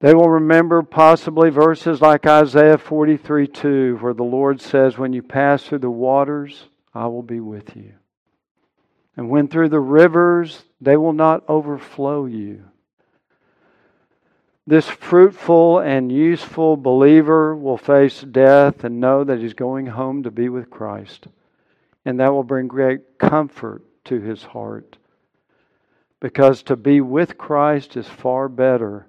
They 0.00 0.14
will 0.14 0.30
remember 0.30 0.82
possibly 0.82 1.50
verses 1.50 2.00
like 2.00 2.26
Isaiah 2.26 2.78
43 2.78 3.46
2, 3.46 3.98
where 4.00 4.14
the 4.14 4.24
Lord 4.24 4.60
says, 4.60 4.98
When 4.98 5.12
you 5.12 5.22
pass 5.22 5.62
through 5.62 5.78
the 5.78 5.90
waters, 5.90 6.68
I 6.92 7.06
will 7.06 7.22
be 7.22 7.38
with 7.38 7.76
you. 7.76 7.92
And 9.16 9.28
when 9.28 9.46
through 9.46 9.68
the 9.68 9.78
rivers, 9.78 10.64
they 10.80 10.96
will 10.96 11.12
not 11.12 11.44
overflow 11.48 12.26
you. 12.26 12.64
This 14.66 14.88
fruitful 14.88 15.80
and 15.80 16.10
useful 16.10 16.76
believer 16.76 17.54
will 17.54 17.76
face 17.76 18.22
death 18.22 18.84
and 18.84 19.00
know 19.00 19.24
that 19.24 19.40
he's 19.40 19.54
going 19.54 19.86
home 19.86 20.22
to 20.22 20.30
be 20.30 20.48
with 20.48 20.70
Christ. 20.70 21.26
And 22.04 22.20
that 22.20 22.32
will 22.32 22.44
bring 22.44 22.68
great 22.68 23.18
comfort 23.18 23.82
to 24.06 24.20
his 24.20 24.42
heart. 24.42 24.98
Because 26.20 26.62
to 26.64 26.76
be 26.76 27.00
with 27.00 27.38
Christ 27.38 27.96
is 27.96 28.08
far 28.08 28.48
better 28.48 29.06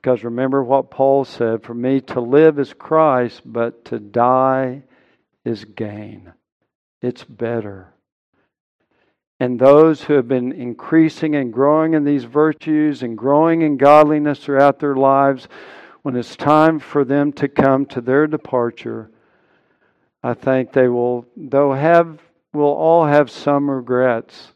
because 0.00 0.24
remember 0.24 0.64
what 0.64 0.90
Paul 0.90 1.26
said 1.26 1.62
for 1.62 1.74
me 1.74 2.00
to 2.00 2.22
live 2.22 2.58
is 2.58 2.72
Christ, 2.72 3.42
but 3.44 3.84
to 3.86 3.98
die 3.98 4.84
is 5.44 5.66
gain. 5.66 6.32
It's 7.02 7.22
better. 7.22 7.92
And 9.38 9.58
those 9.58 10.04
who 10.04 10.14
have 10.14 10.26
been 10.26 10.52
increasing 10.52 11.34
and 11.34 11.52
growing 11.52 11.92
in 11.92 12.04
these 12.04 12.24
virtues 12.24 13.02
and 13.02 13.16
growing 13.16 13.60
in 13.60 13.76
godliness 13.76 14.38
throughout 14.38 14.78
their 14.78 14.96
lives, 14.96 15.48
when 16.00 16.16
it's 16.16 16.34
time 16.34 16.78
for 16.78 17.04
them 17.04 17.30
to 17.34 17.48
come 17.48 17.84
to 17.86 18.00
their 18.00 18.26
departure, 18.26 19.10
I 20.22 20.34
think 20.34 20.72
they 20.72 20.88
will, 20.88 21.26
they'll 21.36 21.72
have, 21.72 22.20
will 22.52 22.64
all 22.64 23.06
have 23.06 23.30
some 23.30 23.70
regrets. 23.70 24.52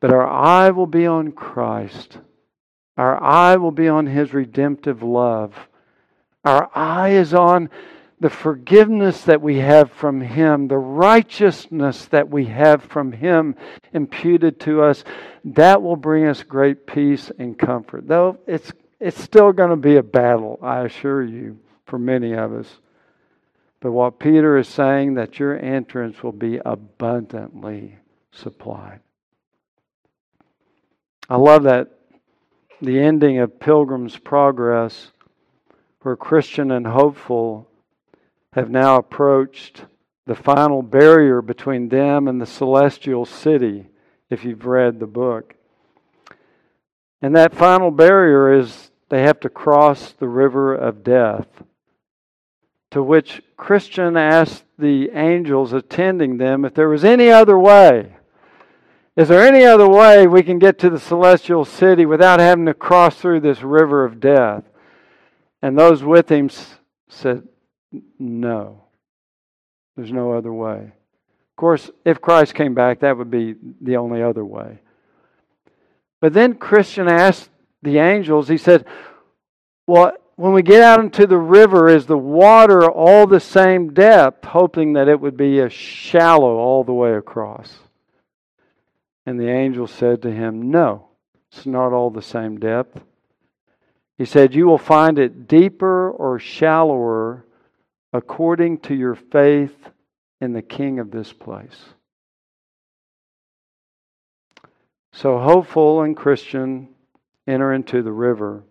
But 0.00 0.12
our 0.12 0.26
eye 0.26 0.70
will 0.70 0.86
be 0.86 1.06
on 1.06 1.32
Christ 1.32 2.18
our 2.96 3.22
eye 3.22 3.56
will 3.56 3.70
be 3.70 3.88
on 3.88 4.06
His 4.06 4.34
redemptive 4.34 5.02
love. 5.02 5.54
Our 6.44 6.70
eye 6.74 7.10
is 7.10 7.32
on 7.32 7.70
the 8.20 8.30
forgiveness 8.30 9.22
that 9.22 9.40
we 9.40 9.58
have 9.58 9.90
from 9.90 10.20
Him, 10.20 10.68
the 10.68 10.78
righteousness 10.78 12.04
that 12.06 12.28
we 12.28 12.46
have 12.46 12.82
from 12.82 13.12
Him 13.12 13.56
imputed 13.92 14.60
to 14.60 14.82
us. 14.82 15.04
That 15.44 15.82
will 15.82 15.96
bring 15.96 16.26
us 16.26 16.42
great 16.42 16.86
peace 16.86 17.30
and 17.38 17.58
comfort. 17.58 18.06
Though 18.06 18.38
it's, 18.46 18.70
it's 19.00 19.20
still 19.20 19.52
going 19.52 19.70
to 19.70 19.76
be 19.76 19.96
a 19.96 20.02
battle, 20.02 20.58
I 20.62 20.84
assure 20.84 21.24
you, 21.24 21.58
for 21.86 21.98
many 21.98 22.34
of 22.34 22.52
us. 22.52 22.68
But 23.82 23.90
what 23.90 24.20
Peter 24.20 24.56
is 24.56 24.68
saying, 24.68 25.14
that 25.14 25.40
your 25.40 25.58
entrance 25.58 26.22
will 26.22 26.32
be 26.32 26.60
abundantly 26.64 27.98
supplied. 28.30 29.00
I 31.28 31.36
love 31.36 31.64
that 31.64 31.90
the 32.80 33.00
ending 33.00 33.40
of 33.40 33.58
Pilgrim's 33.58 34.16
Progress, 34.16 35.10
where 36.02 36.14
Christian 36.14 36.70
and 36.70 36.86
hopeful 36.86 37.68
have 38.52 38.70
now 38.70 38.98
approached 38.98 39.84
the 40.26 40.36
final 40.36 40.82
barrier 40.82 41.42
between 41.42 41.88
them 41.88 42.28
and 42.28 42.40
the 42.40 42.46
celestial 42.46 43.24
city, 43.24 43.88
if 44.30 44.44
you've 44.44 44.64
read 44.64 45.00
the 45.00 45.06
book. 45.08 45.56
And 47.20 47.34
that 47.34 47.52
final 47.52 47.90
barrier 47.90 48.52
is 48.52 48.92
they 49.08 49.22
have 49.22 49.40
to 49.40 49.48
cross 49.48 50.12
the 50.12 50.28
river 50.28 50.72
of 50.72 51.02
death, 51.02 51.48
to 52.92 53.02
which 53.02 53.42
Christian 53.56 54.18
asked 54.18 54.64
the 54.78 55.10
angels 55.14 55.72
attending 55.72 56.36
them 56.36 56.64
if 56.64 56.74
there 56.74 56.90
was 56.90 57.04
any 57.04 57.30
other 57.30 57.58
way. 57.58 58.14
Is 59.16 59.28
there 59.28 59.46
any 59.46 59.64
other 59.64 59.88
way 59.88 60.26
we 60.26 60.42
can 60.42 60.58
get 60.58 60.78
to 60.80 60.90
the 60.90 61.00
celestial 61.00 61.64
city 61.64 62.04
without 62.04 62.38
having 62.38 62.66
to 62.66 62.74
cross 62.74 63.16
through 63.16 63.40
this 63.40 63.62
river 63.62 64.04
of 64.04 64.20
death? 64.20 64.64
And 65.62 65.78
those 65.78 66.02
with 66.02 66.30
him 66.30 66.50
said, 67.08 67.48
No. 68.18 68.84
There's 69.96 70.12
no 70.12 70.32
other 70.32 70.52
way. 70.52 70.78
Of 70.80 71.56
course, 71.56 71.90
if 72.04 72.20
Christ 72.20 72.54
came 72.54 72.74
back, 72.74 73.00
that 73.00 73.16
would 73.16 73.30
be 73.30 73.54
the 73.80 73.96
only 73.96 74.22
other 74.22 74.44
way. 74.44 74.80
But 76.20 76.34
then 76.34 76.54
Christian 76.54 77.08
asked 77.08 77.48
the 77.82 77.98
angels, 77.98 78.48
he 78.48 78.58
said, 78.58 78.84
Well, 79.86 80.12
when 80.36 80.52
we 80.52 80.62
get 80.62 80.82
out 80.82 81.00
into 81.00 81.26
the 81.26 81.38
river, 81.38 81.88
is 81.88 82.06
the 82.06 82.18
water 82.18 82.90
all 82.90 83.26
the 83.26 83.40
same 83.40 83.92
depth, 83.92 84.44
hoping 84.44 84.94
that 84.94 85.08
it 85.08 85.20
would 85.20 85.36
be 85.36 85.58
a 85.58 85.68
shallow 85.68 86.56
all 86.56 86.84
the 86.84 86.94
way 86.94 87.14
across? 87.14 87.72
And 89.26 89.38
the 89.38 89.50
angel 89.50 89.86
said 89.86 90.22
to 90.22 90.32
him, 90.32 90.70
No, 90.70 91.08
it's 91.50 91.66
not 91.66 91.92
all 91.92 92.10
the 92.10 92.22
same 92.22 92.58
depth. 92.58 93.00
He 94.18 94.24
said, 94.24 94.54
You 94.54 94.66
will 94.66 94.78
find 94.78 95.18
it 95.18 95.48
deeper 95.48 96.10
or 96.10 96.38
shallower 96.38 97.44
according 98.12 98.78
to 98.78 98.94
your 98.94 99.14
faith 99.14 99.74
in 100.40 100.52
the 100.52 100.62
King 100.62 100.98
of 100.98 101.10
this 101.10 101.32
place. 101.32 101.76
So, 105.12 105.38
hopeful 105.38 106.02
and 106.02 106.16
Christian 106.16 106.88
enter 107.46 107.72
into 107.72 108.02
the 108.02 108.12
river. 108.12 108.64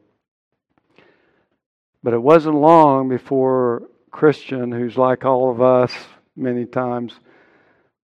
But 2.03 2.13
it 2.13 2.21
wasn't 2.21 2.55
long 2.55 3.09
before 3.09 3.83
Christian, 4.09 4.71
who's 4.71 4.97
like 4.97 5.23
all 5.23 5.51
of 5.51 5.61
us 5.61 5.93
many 6.35 6.65
times, 6.65 7.13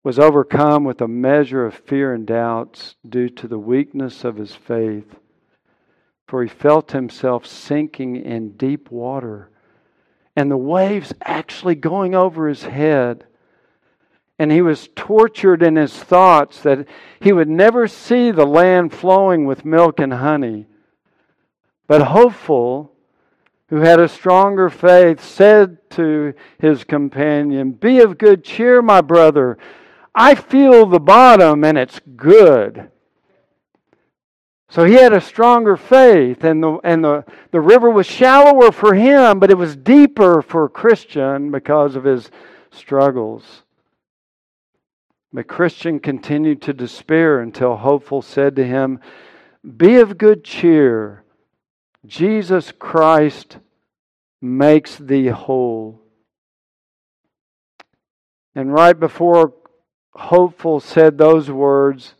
was 0.03 0.19
overcome 0.19 0.83
with 0.83 1.01
a 1.01 1.07
measure 1.07 1.65
of 1.65 1.73
fear 1.73 2.13
and 2.13 2.25
doubts 2.25 2.95
due 3.07 3.29
to 3.29 3.47
the 3.47 3.59
weakness 3.59 4.23
of 4.23 4.37
his 4.37 4.53
faith, 4.53 5.15
for 6.27 6.43
he 6.43 6.49
felt 6.49 6.91
himself 6.91 7.45
sinking 7.45 8.15
in 8.15 8.51
deep 8.51 8.91
water 8.91 9.49
and 10.37 10.51
the 10.51 10.55
waves 10.55 11.11
actually 11.23 11.73
going 11.73 12.13
over 12.13 12.47
his 12.47 12.61
head. 12.61 13.25
And 14.37 14.51
he 14.51 14.61
was 14.61 14.87
tortured 14.95 15.63
in 15.63 15.75
his 15.75 15.91
thoughts 15.91 16.61
that 16.61 16.87
he 17.19 17.33
would 17.33 17.49
never 17.49 17.87
see 17.87 18.29
the 18.29 18.45
land 18.45 18.93
flowing 18.93 19.47
with 19.47 19.65
milk 19.65 19.99
and 19.99 20.13
honey. 20.13 20.67
But 21.87 22.03
hopeful, 22.03 22.91
who 23.69 23.77
had 23.77 23.99
a 23.99 24.07
stronger 24.07 24.69
faith, 24.69 25.23
said 25.23 25.77
to 25.91 26.33
his 26.59 26.83
companion, 26.83 27.71
Be 27.71 27.99
of 27.99 28.17
good 28.17 28.43
cheer, 28.43 28.81
my 28.81 29.01
brother. 29.01 29.57
I 30.15 30.35
feel 30.35 30.85
the 30.85 30.99
bottom 30.99 31.63
and 31.63 31.77
it's 31.77 31.99
good. 32.15 32.89
So 34.69 34.83
he 34.83 34.95
had 34.95 35.13
a 35.13 35.21
stronger 35.21 35.77
faith, 35.77 36.43
and 36.43 36.61
the, 36.61 36.77
and 36.83 37.03
the, 37.03 37.23
the 37.51 37.61
river 37.61 37.89
was 37.89 38.05
shallower 38.05 38.71
for 38.71 38.93
him, 38.93 39.39
but 39.39 39.49
it 39.49 39.57
was 39.57 39.77
deeper 39.77 40.41
for 40.41 40.67
Christian 40.67 41.51
because 41.51 41.95
of 41.95 42.03
his 42.03 42.29
struggles. 42.71 43.63
But 45.31 45.47
Christian 45.47 45.99
continued 45.99 46.61
to 46.63 46.73
despair 46.73 47.39
until 47.39 47.77
Hopeful 47.77 48.21
said 48.21 48.55
to 48.57 48.65
him, 48.65 48.99
Be 49.77 49.97
of 49.97 50.17
good 50.17 50.43
cheer. 50.43 51.23
Jesus 52.07 52.71
Christ 52.71 53.57
makes 54.41 54.95
thee 54.95 55.27
whole. 55.27 56.01
And 58.55 58.73
right 58.73 58.99
before 58.99 59.53
Hopeful 60.15 60.79
said 60.79 61.17
those 61.17 61.51
words, 61.51 62.15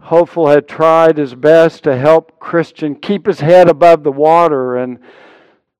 Hopeful 0.00 0.48
had 0.48 0.66
tried 0.66 1.16
his 1.16 1.34
best 1.34 1.84
to 1.84 1.96
help 1.96 2.38
Christian 2.40 2.96
keep 2.96 3.26
his 3.26 3.40
head 3.40 3.68
above 3.68 4.02
the 4.02 4.12
water, 4.12 4.76
and 4.76 4.98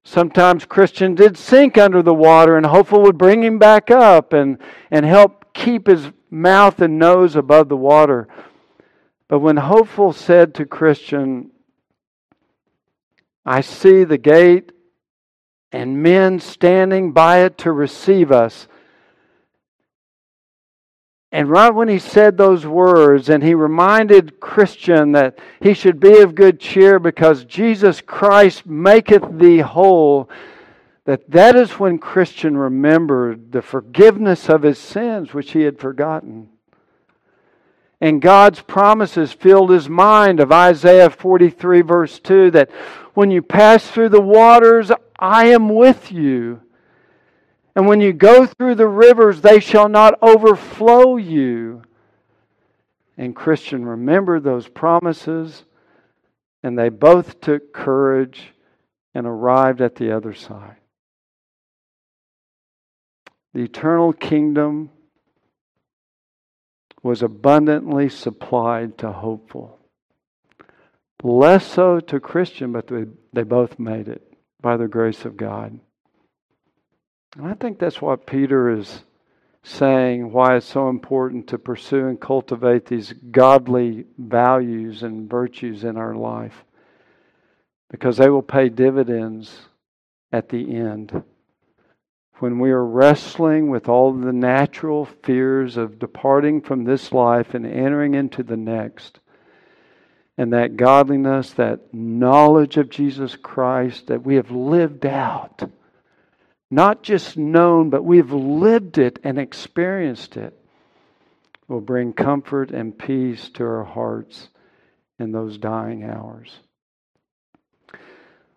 sometimes 0.05 0.65
Christian 0.65 1.15
did 1.15 1.37
sink 1.37 1.77
under 1.77 2.03
the 2.03 2.15
water, 2.15 2.57
and 2.57 2.65
Hopeful 2.65 3.03
would 3.03 3.19
bring 3.19 3.43
him 3.43 3.59
back 3.59 3.91
up 3.91 4.33
and, 4.33 4.59
and 4.91 5.05
help 5.05 5.53
keep 5.53 5.89
his 5.89 6.13
mouth 6.31 6.81
and 6.81 6.99
nose 6.99 7.37
above 7.37 7.69
the 7.69 7.77
water. 7.77 8.29
But 9.29 9.41
when 9.41 9.57
Hopeful 9.57 10.13
said 10.13 10.55
to 10.55 10.67
Christian, 10.67 11.52
I 13.45 13.61
see 13.61 14.05
the 14.05 14.19
gate 14.19 14.73
and 15.73 16.03
men 16.03 16.39
standing 16.39 17.13
by 17.13 17.39
it 17.39 17.59
to 17.59 17.73
receive 17.73 18.31
us, 18.31 18.69
and 21.35 21.49
right 21.49 21.75
when 21.75 21.89
he 21.89 21.99
said 21.99 22.37
those 22.37 22.67
words, 22.67 23.31
and 23.31 23.43
he 23.43 23.55
reminded 23.55 24.39
Christian 24.39 25.13
that 25.13 25.39
he 25.61 25.73
should 25.73 25.99
be 25.99 26.19
of 26.21 26.35
good 26.35 26.61
cheer 26.61 26.99
because 26.99 27.47
Jesus 27.47 28.03
Christ 28.03 28.67
maketh 28.67 29.39
thee 29.39 29.61
whole, 29.61 30.29
that 31.07 31.31
that 31.31 31.57
is 31.57 31.81
when 31.81 31.99
Christian 31.99 32.55
remembered 32.55 33.51
the 33.51 33.63
forgiveness 33.63 34.51
of 34.51 34.63
his 34.63 34.79
sins 34.79 35.33
which 35.33 35.53
he 35.53 35.63
had 35.63 35.79
forgotten. 35.79 36.51
And 38.03 38.21
God's 38.21 38.61
promises 38.61 39.33
filled 39.33 39.71
his 39.71 39.89
mind 39.89 40.41
of 40.41 40.51
Isaiah 40.51 41.09
43, 41.09 41.83
verse 41.83 42.19
2, 42.19 42.51
that 42.51 42.69
when 43.15 43.31
you 43.31 43.43
pass 43.43 43.87
through 43.87 44.09
the 44.09 44.21
waters, 44.21 44.91
I 45.21 45.47
am 45.47 45.69
with 45.69 46.11
you. 46.11 46.61
And 47.77 47.87
when 47.87 48.01
you 48.01 48.13
go 48.13 48.45
through 48.45 48.75
the 48.75 48.89
rivers, 48.89 49.41
they 49.41 49.61
shall 49.61 49.89
not 49.89 50.19
overflow 50.21 51.17
you. 51.17 51.83
And 53.17 53.37
Christian, 53.37 53.87
remember 53.87 54.41
those 54.41 54.67
promises. 54.67 55.63
And 56.65 56.77
they 56.77 56.89
both 56.89 57.41
took 57.41 57.73
courage 57.73 58.53
and 59.15 59.29
arrived 59.29 59.81
at 59.81 59.95
the 59.95 60.11
other 60.11 60.35
side. 60.35 60.79
The 63.55 63.63
eternal 63.63 64.13
kingdom 64.13 64.91
was 67.03 67.23
abundantly 67.23 68.09
supplied 68.09 68.99
to 68.99 69.13
hopeful. 69.13 69.79
Less 71.23 71.67
so 71.67 72.01
to 72.01 72.21
Christian, 72.21 72.73
but 72.73 72.91
they, 73.33 73.43
both 73.45 73.79
made 73.79 74.09
it 74.09 74.23
by 74.61 74.77
the 74.77 74.89
grace 74.89 75.25
of 75.25 75.37
God. 75.37 75.79
And 77.37 77.47
I 77.47 77.55
think 77.55 77.79
that's 77.79 78.03
what 78.03 78.27
Peter 78.27 78.71
is 78.71 79.05
saying, 79.63 80.33
why 80.33 80.57
it's 80.57 80.67
so 80.67 80.89
important 80.89 81.47
to 81.49 81.59
pursue 81.59 82.07
and 82.07 82.21
cultivate 82.21 82.87
these 82.87 83.13
godly 83.31 84.05
values 84.19 85.05
and 85.05 85.31
virtues 85.31 85.85
in 85.85 85.97
our 85.97 86.15
life. 86.15 86.65
Because 87.89 88.17
they 88.17 88.29
will 88.29 88.43
pay 88.43 88.69
dividends 88.69 89.69
at 90.33 90.49
the 90.49 90.75
end. 90.75 91.23
When 92.43 92.59
we 92.59 92.73
are 92.73 92.85
wrestling 92.85 93.71
with 93.71 93.89
all 93.89 94.13
the 94.13 94.33
natural 94.33 95.05
fears 95.05 95.77
of 95.77 96.01
departing 96.01 96.61
from 96.61 96.83
this 96.83 97.13
life 97.13 97.55
and 97.55 97.65
entering 97.65 98.15
into 98.15 98.43
the 98.43 98.57
next, 98.57 99.21
and 100.37 100.53
that 100.53 100.77
godliness, 100.77 101.53
that 101.53 101.95
knowledge 101.95 102.79
of 102.79 102.91
Jesus 102.91 103.37
Christ 103.37 104.09
that 104.09 104.25
we 104.25 104.35
have 104.35 104.51
lived 104.51 105.07
out 105.07 105.71
not 106.69 107.05
just 107.05 107.37
known, 107.37 107.91
but 107.91 108.03
we've 108.03 108.33
lived 108.33 108.99
it 108.99 109.21
and 109.23 109.39
experienced 109.39 110.37
it, 110.37 110.59
will 111.69 111.81
bring 111.81 112.13
comfort 112.13 112.73
and 112.73 112.99
peace 112.99 113.51
to 113.51 113.63
our 113.63 113.85
hearts 113.85 114.49
in 115.17 115.31
those 115.31 115.59
dying 115.59 116.03
hours. 116.03 116.59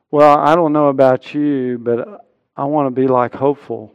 Well, 0.09 0.39
I 0.39 0.55
don't 0.55 0.73
know 0.73 0.87
about 0.87 1.35
you, 1.35 1.77
but 1.77 2.25
I 2.55 2.65
want 2.65 2.87
to 2.87 3.01
be 3.01 3.07
like 3.07 3.35
hopeful. 3.35 3.93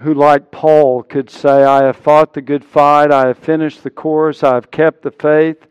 Who, 0.00 0.14
like 0.14 0.50
Paul, 0.50 1.02
could 1.02 1.28
say, 1.28 1.64
I 1.64 1.84
have 1.84 1.96
fought 1.96 2.32
the 2.32 2.40
good 2.40 2.64
fight, 2.64 3.12
I 3.12 3.28
have 3.28 3.38
finished 3.38 3.82
the 3.82 3.90
course, 3.90 4.42
I 4.42 4.54
have 4.54 4.70
kept 4.70 5.02
the 5.02 5.10
faith, 5.10 5.66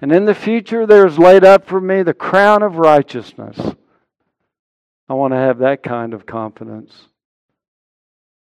and 0.00 0.10
in 0.10 0.24
the 0.24 0.34
future 0.34 0.86
there 0.86 1.06
is 1.06 1.18
laid 1.18 1.44
up 1.44 1.66
for 1.66 1.80
me 1.80 2.02
the 2.02 2.14
crown 2.14 2.62
of 2.62 2.76
righteousness 2.76 3.58
I 5.08 5.14
want 5.14 5.32
to 5.32 5.38
have 5.38 5.58
that 5.58 5.82
kind 5.82 6.12
of 6.12 6.26
confidence. 6.26 7.06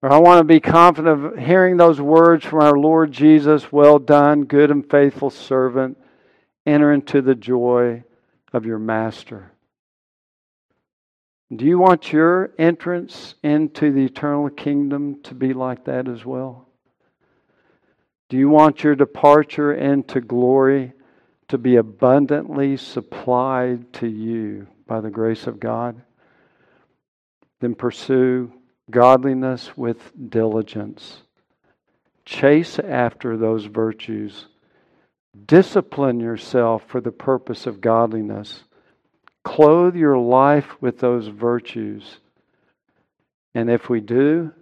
Or 0.00 0.12
I 0.12 0.18
want 0.18 0.40
to 0.40 0.44
be 0.44 0.60
confident 0.60 1.24
of 1.24 1.38
hearing 1.38 1.76
those 1.76 2.00
words 2.00 2.44
from 2.44 2.60
our 2.60 2.76
Lord 2.76 3.12
Jesus 3.12 3.72
Well 3.72 3.98
done, 3.98 4.44
good 4.44 4.70
and 4.70 4.88
faithful 4.88 5.30
servant. 5.30 5.98
Enter 6.64 6.92
into 6.92 7.20
the 7.20 7.34
joy 7.34 8.04
of 8.52 8.64
your 8.64 8.78
master. 8.78 9.51
Do 11.54 11.66
you 11.66 11.78
want 11.78 12.12
your 12.12 12.52
entrance 12.58 13.34
into 13.42 13.92
the 13.92 14.04
eternal 14.04 14.48
kingdom 14.48 15.22
to 15.24 15.34
be 15.34 15.52
like 15.52 15.84
that 15.84 16.08
as 16.08 16.24
well? 16.24 16.66
Do 18.30 18.38
you 18.38 18.48
want 18.48 18.82
your 18.82 18.94
departure 18.94 19.74
into 19.74 20.22
glory 20.22 20.94
to 21.48 21.58
be 21.58 21.76
abundantly 21.76 22.78
supplied 22.78 23.92
to 23.94 24.06
you 24.06 24.66
by 24.86 25.02
the 25.02 25.10
grace 25.10 25.46
of 25.46 25.60
God? 25.60 26.00
Then 27.60 27.74
pursue 27.74 28.50
godliness 28.90 29.76
with 29.76 29.98
diligence. 30.30 31.22
Chase 32.24 32.78
after 32.78 33.36
those 33.36 33.66
virtues. 33.66 34.46
Discipline 35.46 36.20
yourself 36.20 36.84
for 36.86 37.02
the 37.02 37.12
purpose 37.12 37.66
of 37.66 37.82
godliness. 37.82 38.64
Clothe 39.44 39.96
your 39.96 40.18
life 40.18 40.80
with 40.80 40.98
those 40.98 41.26
virtues. 41.26 42.18
And 43.54 43.70
if 43.70 43.88
we 43.88 44.00
do, 44.00 44.52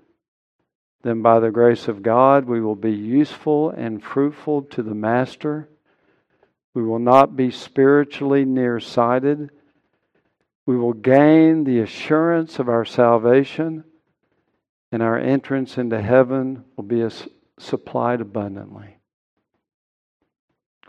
then 1.03 1.23
by 1.23 1.41
the 1.41 1.51
grace 1.51 1.89
of 1.89 2.03
God, 2.03 2.47
we 2.47 2.61
will 2.61 2.75
be 2.75 2.93
useful 2.93 3.71
and 3.71 4.03
fruitful 4.03 4.63
to 4.63 4.83
the 4.83 4.95
Master. 4.95 5.69
We 6.75 6.83
will 6.83 6.99
not 6.99 7.37
be 7.37 7.51
spiritually 7.51 8.45
nearsighted 8.45 9.51
we 10.71 10.77
will 10.77 10.93
gain 10.93 11.65
the 11.65 11.81
assurance 11.81 12.61
of 12.61 12.69
our 12.69 12.85
salvation, 12.85 13.83
and 14.93 15.03
our 15.03 15.19
entrance 15.19 15.77
into 15.79 16.01
heaven 16.01 16.65
will 16.77 16.85
be 16.85 17.05
supplied 17.59 18.21
abundantly. 18.21 18.99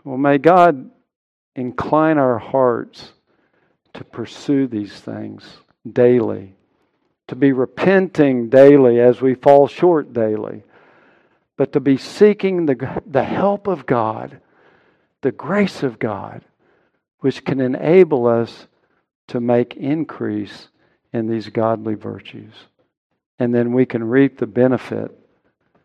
Well, 0.04 0.18
may 0.18 0.38
God 0.38 0.88
incline 1.56 2.18
our 2.18 2.38
hearts 2.38 3.12
to 3.94 4.04
pursue 4.04 4.66
these 4.66 4.92
things 4.92 5.44
daily, 5.90 6.54
to 7.28 7.36
be 7.36 7.52
repenting 7.52 8.48
daily 8.48 9.00
as 9.00 9.20
we 9.20 9.34
fall 9.34 9.66
short 9.66 10.12
daily, 10.12 10.62
but 11.56 11.72
to 11.72 11.80
be 11.80 11.96
seeking 11.96 12.66
the, 12.66 13.02
the 13.06 13.24
help 13.24 13.66
of 13.66 13.86
God, 13.86 14.40
the 15.20 15.32
grace 15.32 15.82
of 15.82 15.98
God, 15.98 16.42
which 17.20 17.44
can 17.44 17.60
enable 17.60 18.26
us 18.26 18.66
to 19.28 19.40
make 19.40 19.76
increase 19.76 20.68
in 21.12 21.28
these 21.28 21.48
godly 21.48 21.94
virtues. 21.94 22.54
And 23.38 23.54
then 23.54 23.72
we 23.72 23.86
can 23.86 24.04
reap 24.04 24.38
the 24.38 24.46
benefit 24.46 25.16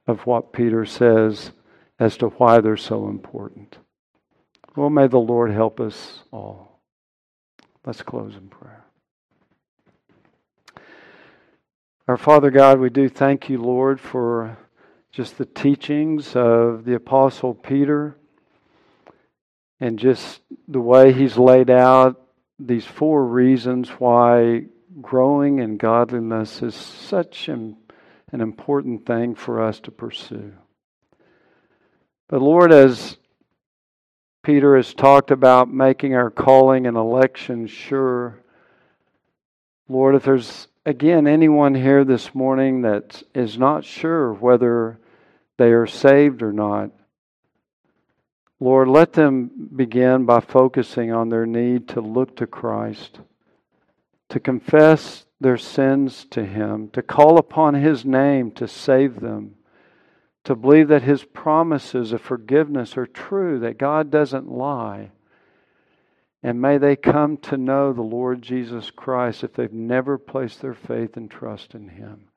of 0.08 0.26
what 0.26 0.54
Peter 0.54 0.86
says 0.86 1.52
as 2.00 2.18
to 2.18 2.28
why 2.28 2.62
they're 2.62 2.78
so 2.78 3.08
important. 3.08 3.78
Well, 4.76 4.90
may 4.90 5.08
the 5.08 5.18
Lord 5.18 5.52
help 5.52 5.80
us 5.80 6.20
all. 6.32 6.67
Let's 7.88 8.02
close 8.02 8.36
in 8.36 8.50
prayer. 8.50 8.84
Our 12.06 12.18
Father 12.18 12.52
God, 12.52 12.82
we 12.82 12.90
do 12.90 13.08
thank 13.08 13.48
you, 13.48 13.62
Lord, 13.62 14.02
for 14.02 14.58
just 15.14 15.38
the 15.38 15.46
teachings 15.46 16.36
of 16.36 16.84
the 16.84 16.96
Apostle 16.96 17.54
Peter 17.54 18.18
and 19.80 19.98
just 19.98 20.42
the 20.68 20.82
way 20.82 21.14
he's 21.14 21.38
laid 21.38 21.70
out 21.70 22.22
these 22.60 22.84
four 22.84 23.26
reasons 23.26 23.88
why 23.88 24.64
growing 25.02 25.60
in 25.60 25.78
godliness 25.78 26.62
is 26.62 26.76
such 26.76 27.48
an, 27.48 27.78
an 28.34 28.42
important 28.42 29.06
thing 29.06 29.34
for 29.34 29.64
us 29.64 29.80
to 29.80 29.92
pursue. 29.92 30.52
But 32.28 32.42
Lord, 32.42 32.74
as 32.74 33.16
Peter 34.48 34.78
has 34.78 34.94
talked 34.94 35.30
about 35.30 35.70
making 35.74 36.16
our 36.16 36.30
calling 36.30 36.88
and 36.88 36.96
election 36.96 37.68
sure, 37.68 38.42
Lord, 39.90 40.16
if 40.16 40.24
there's 40.24 40.70
again 40.86 41.28
anyone 41.28 41.76
here 41.76 42.06
this 42.06 42.34
morning 42.34 42.84
that 42.84 43.24
is 43.36 43.58
not 43.58 43.84
sure 43.84 44.32
whether 44.32 45.02
they 45.58 45.74
are 45.74 45.86
saved 45.86 46.42
or 46.42 46.54
not, 46.54 46.92
Lord, 48.62 48.88
let 48.88 49.12
them 49.12 49.52
begin 49.76 50.24
by 50.24 50.40
focusing 50.40 51.12
on 51.12 51.28
their 51.28 51.46
need 51.46 51.90
to 51.90 52.00
look 52.00 52.38
to 52.38 52.48
Christ, 52.48 53.20
to 54.30 54.40
confess 54.40 55.26
their 55.42 55.58
sins 55.58 56.26
to 56.30 56.46
Him, 56.46 56.88
to 56.92 57.02
call 57.02 57.38
upon 57.38 57.74
His 57.74 58.06
name 58.06 58.52
to 58.52 58.66
save 58.66 59.20
them, 59.20 59.56
to 60.48 60.56
believe 60.56 60.88
that 60.88 61.04
His 61.04 61.26
promises 61.26 62.14
of 62.14 62.22
forgiveness 62.22 62.96
are 62.96 63.06
true, 63.06 63.60
that 63.60 63.78
God 63.78 64.10
doesn't 64.10 64.50
lie. 64.50 65.12
And 66.42 66.62
may 66.62 66.78
they 66.78 66.96
come 66.96 67.36
to 67.40 67.58
know 67.58 67.92
the 67.92 68.02
Lord 68.02 68.44
Jesus 68.44 68.90
Christ 68.90 69.44
if 69.44 69.52
they've 69.52 69.74
never 69.74 70.18
placed 70.18 70.62
their 70.62 70.74
faith 70.74 71.18
and 71.18 71.30
trust 71.30 71.76
in 71.76 71.90
Him. 71.90 72.30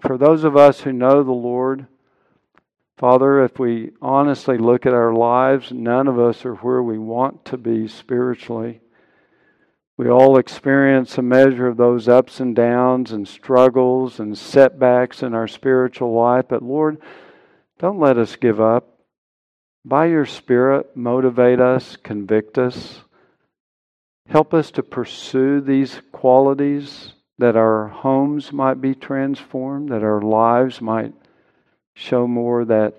For 0.00 0.18
those 0.18 0.44
of 0.44 0.54
us 0.54 0.82
who 0.82 0.92
know 0.92 1.22
the 1.22 1.32
Lord, 1.32 1.86
Father, 2.98 3.42
if 3.42 3.58
we 3.58 3.92
honestly 4.02 4.58
look 4.58 4.84
at 4.84 4.92
our 4.92 5.14
lives, 5.14 5.72
none 5.72 6.08
of 6.08 6.18
us 6.18 6.44
are 6.44 6.56
where 6.56 6.82
we 6.82 6.98
want 6.98 7.42
to 7.46 7.56
be 7.56 7.88
spiritually. 7.88 8.82
We 10.00 10.08
all 10.08 10.38
experience 10.38 11.18
a 11.18 11.22
measure 11.22 11.66
of 11.66 11.76
those 11.76 12.08
ups 12.08 12.40
and 12.40 12.56
downs 12.56 13.12
and 13.12 13.28
struggles 13.28 14.18
and 14.18 14.38
setbacks 14.38 15.22
in 15.22 15.34
our 15.34 15.46
spiritual 15.46 16.14
life. 16.14 16.46
But 16.48 16.62
Lord, 16.62 17.02
don't 17.78 18.00
let 18.00 18.16
us 18.16 18.36
give 18.36 18.62
up. 18.62 18.98
By 19.84 20.06
your 20.06 20.24
Spirit, 20.24 20.96
motivate 20.96 21.60
us, 21.60 21.96
convict 21.96 22.56
us. 22.56 23.02
Help 24.26 24.54
us 24.54 24.70
to 24.70 24.82
pursue 24.82 25.60
these 25.60 26.00
qualities 26.12 27.12
that 27.36 27.54
our 27.54 27.88
homes 27.88 28.54
might 28.54 28.80
be 28.80 28.94
transformed, 28.94 29.90
that 29.90 30.02
our 30.02 30.22
lives 30.22 30.80
might 30.80 31.12
show 31.92 32.26
more 32.26 32.64
that 32.64 32.94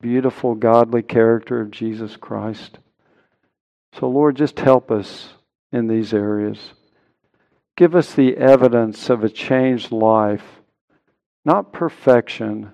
beautiful, 0.00 0.54
godly 0.54 1.02
character 1.02 1.60
of 1.60 1.72
Jesus 1.72 2.16
Christ. 2.16 2.78
So, 3.98 4.08
Lord, 4.08 4.36
just 4.36 4.60
help 4.60 4.92
us 4.92 5.30
in 5.74 5.88
these 5.88 6.14
areas. 6.14 6.72
Give 7.76 7.96
us 7.96 8.14
the 8.14 8.36
evidence 8.36 9.10
of 9.10 9.24
a 9.24 9.28
changed 9.28 9.90
life, 9.90 10.44
not 11.44 11.72
perfection, 11.72 12.70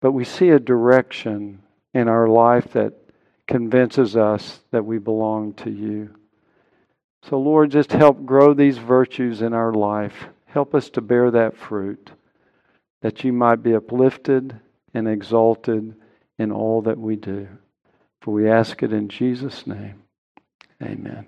but 0.00 0.10
we 0.10 0.24
see 0.24 0.48
a 0.50 0.58
direction 0.58 1.62
in 1.94 2.08
our 2.08 2.26
life 2.26 2.72
that 2.72 2.94
convinces 3.46 4.16
us 4.16 4.60
that 4.72 4.84
we 4.84 4.98
belong 4.98 5.54
to 5.54 5.70
you. 5.70 6.10
So, 7.22 7.38
Lord, 7.38 7.70
just 7.70 7.92
help 7.92 8.26
grow 8.26 8.52
these 8.52 8.78
virtues 8.78 9.40
in 9.40 9.52
our 9.52 9.72
life. 9.72 10.26
Help 10.46 10.74
us 10.74 10.90
to 10.90 11.00
bear 11.00 11.30
that 11.30 11.56
fruit, 11.56 12.10
that 13.00 13.22
you 13.22 13.32
might 13.32 13.62
be 13.62 13.76
uplifted 13.76 14.58
and 14.92 15.06
exalted 15.06 15.94
in 16.36 16.50
all 16.50 16.82
that 16.82 16.98
we 16.98 17.14
do. 17.14 17.46
For 18.22 18.34
we 18.34 18.50
ask 18.50 18.82
it 18.82 18.92
in 18.92 19.08
Jesus' 19.08 19.68
name. 19.68 20.02
Amen. 20.82 21.26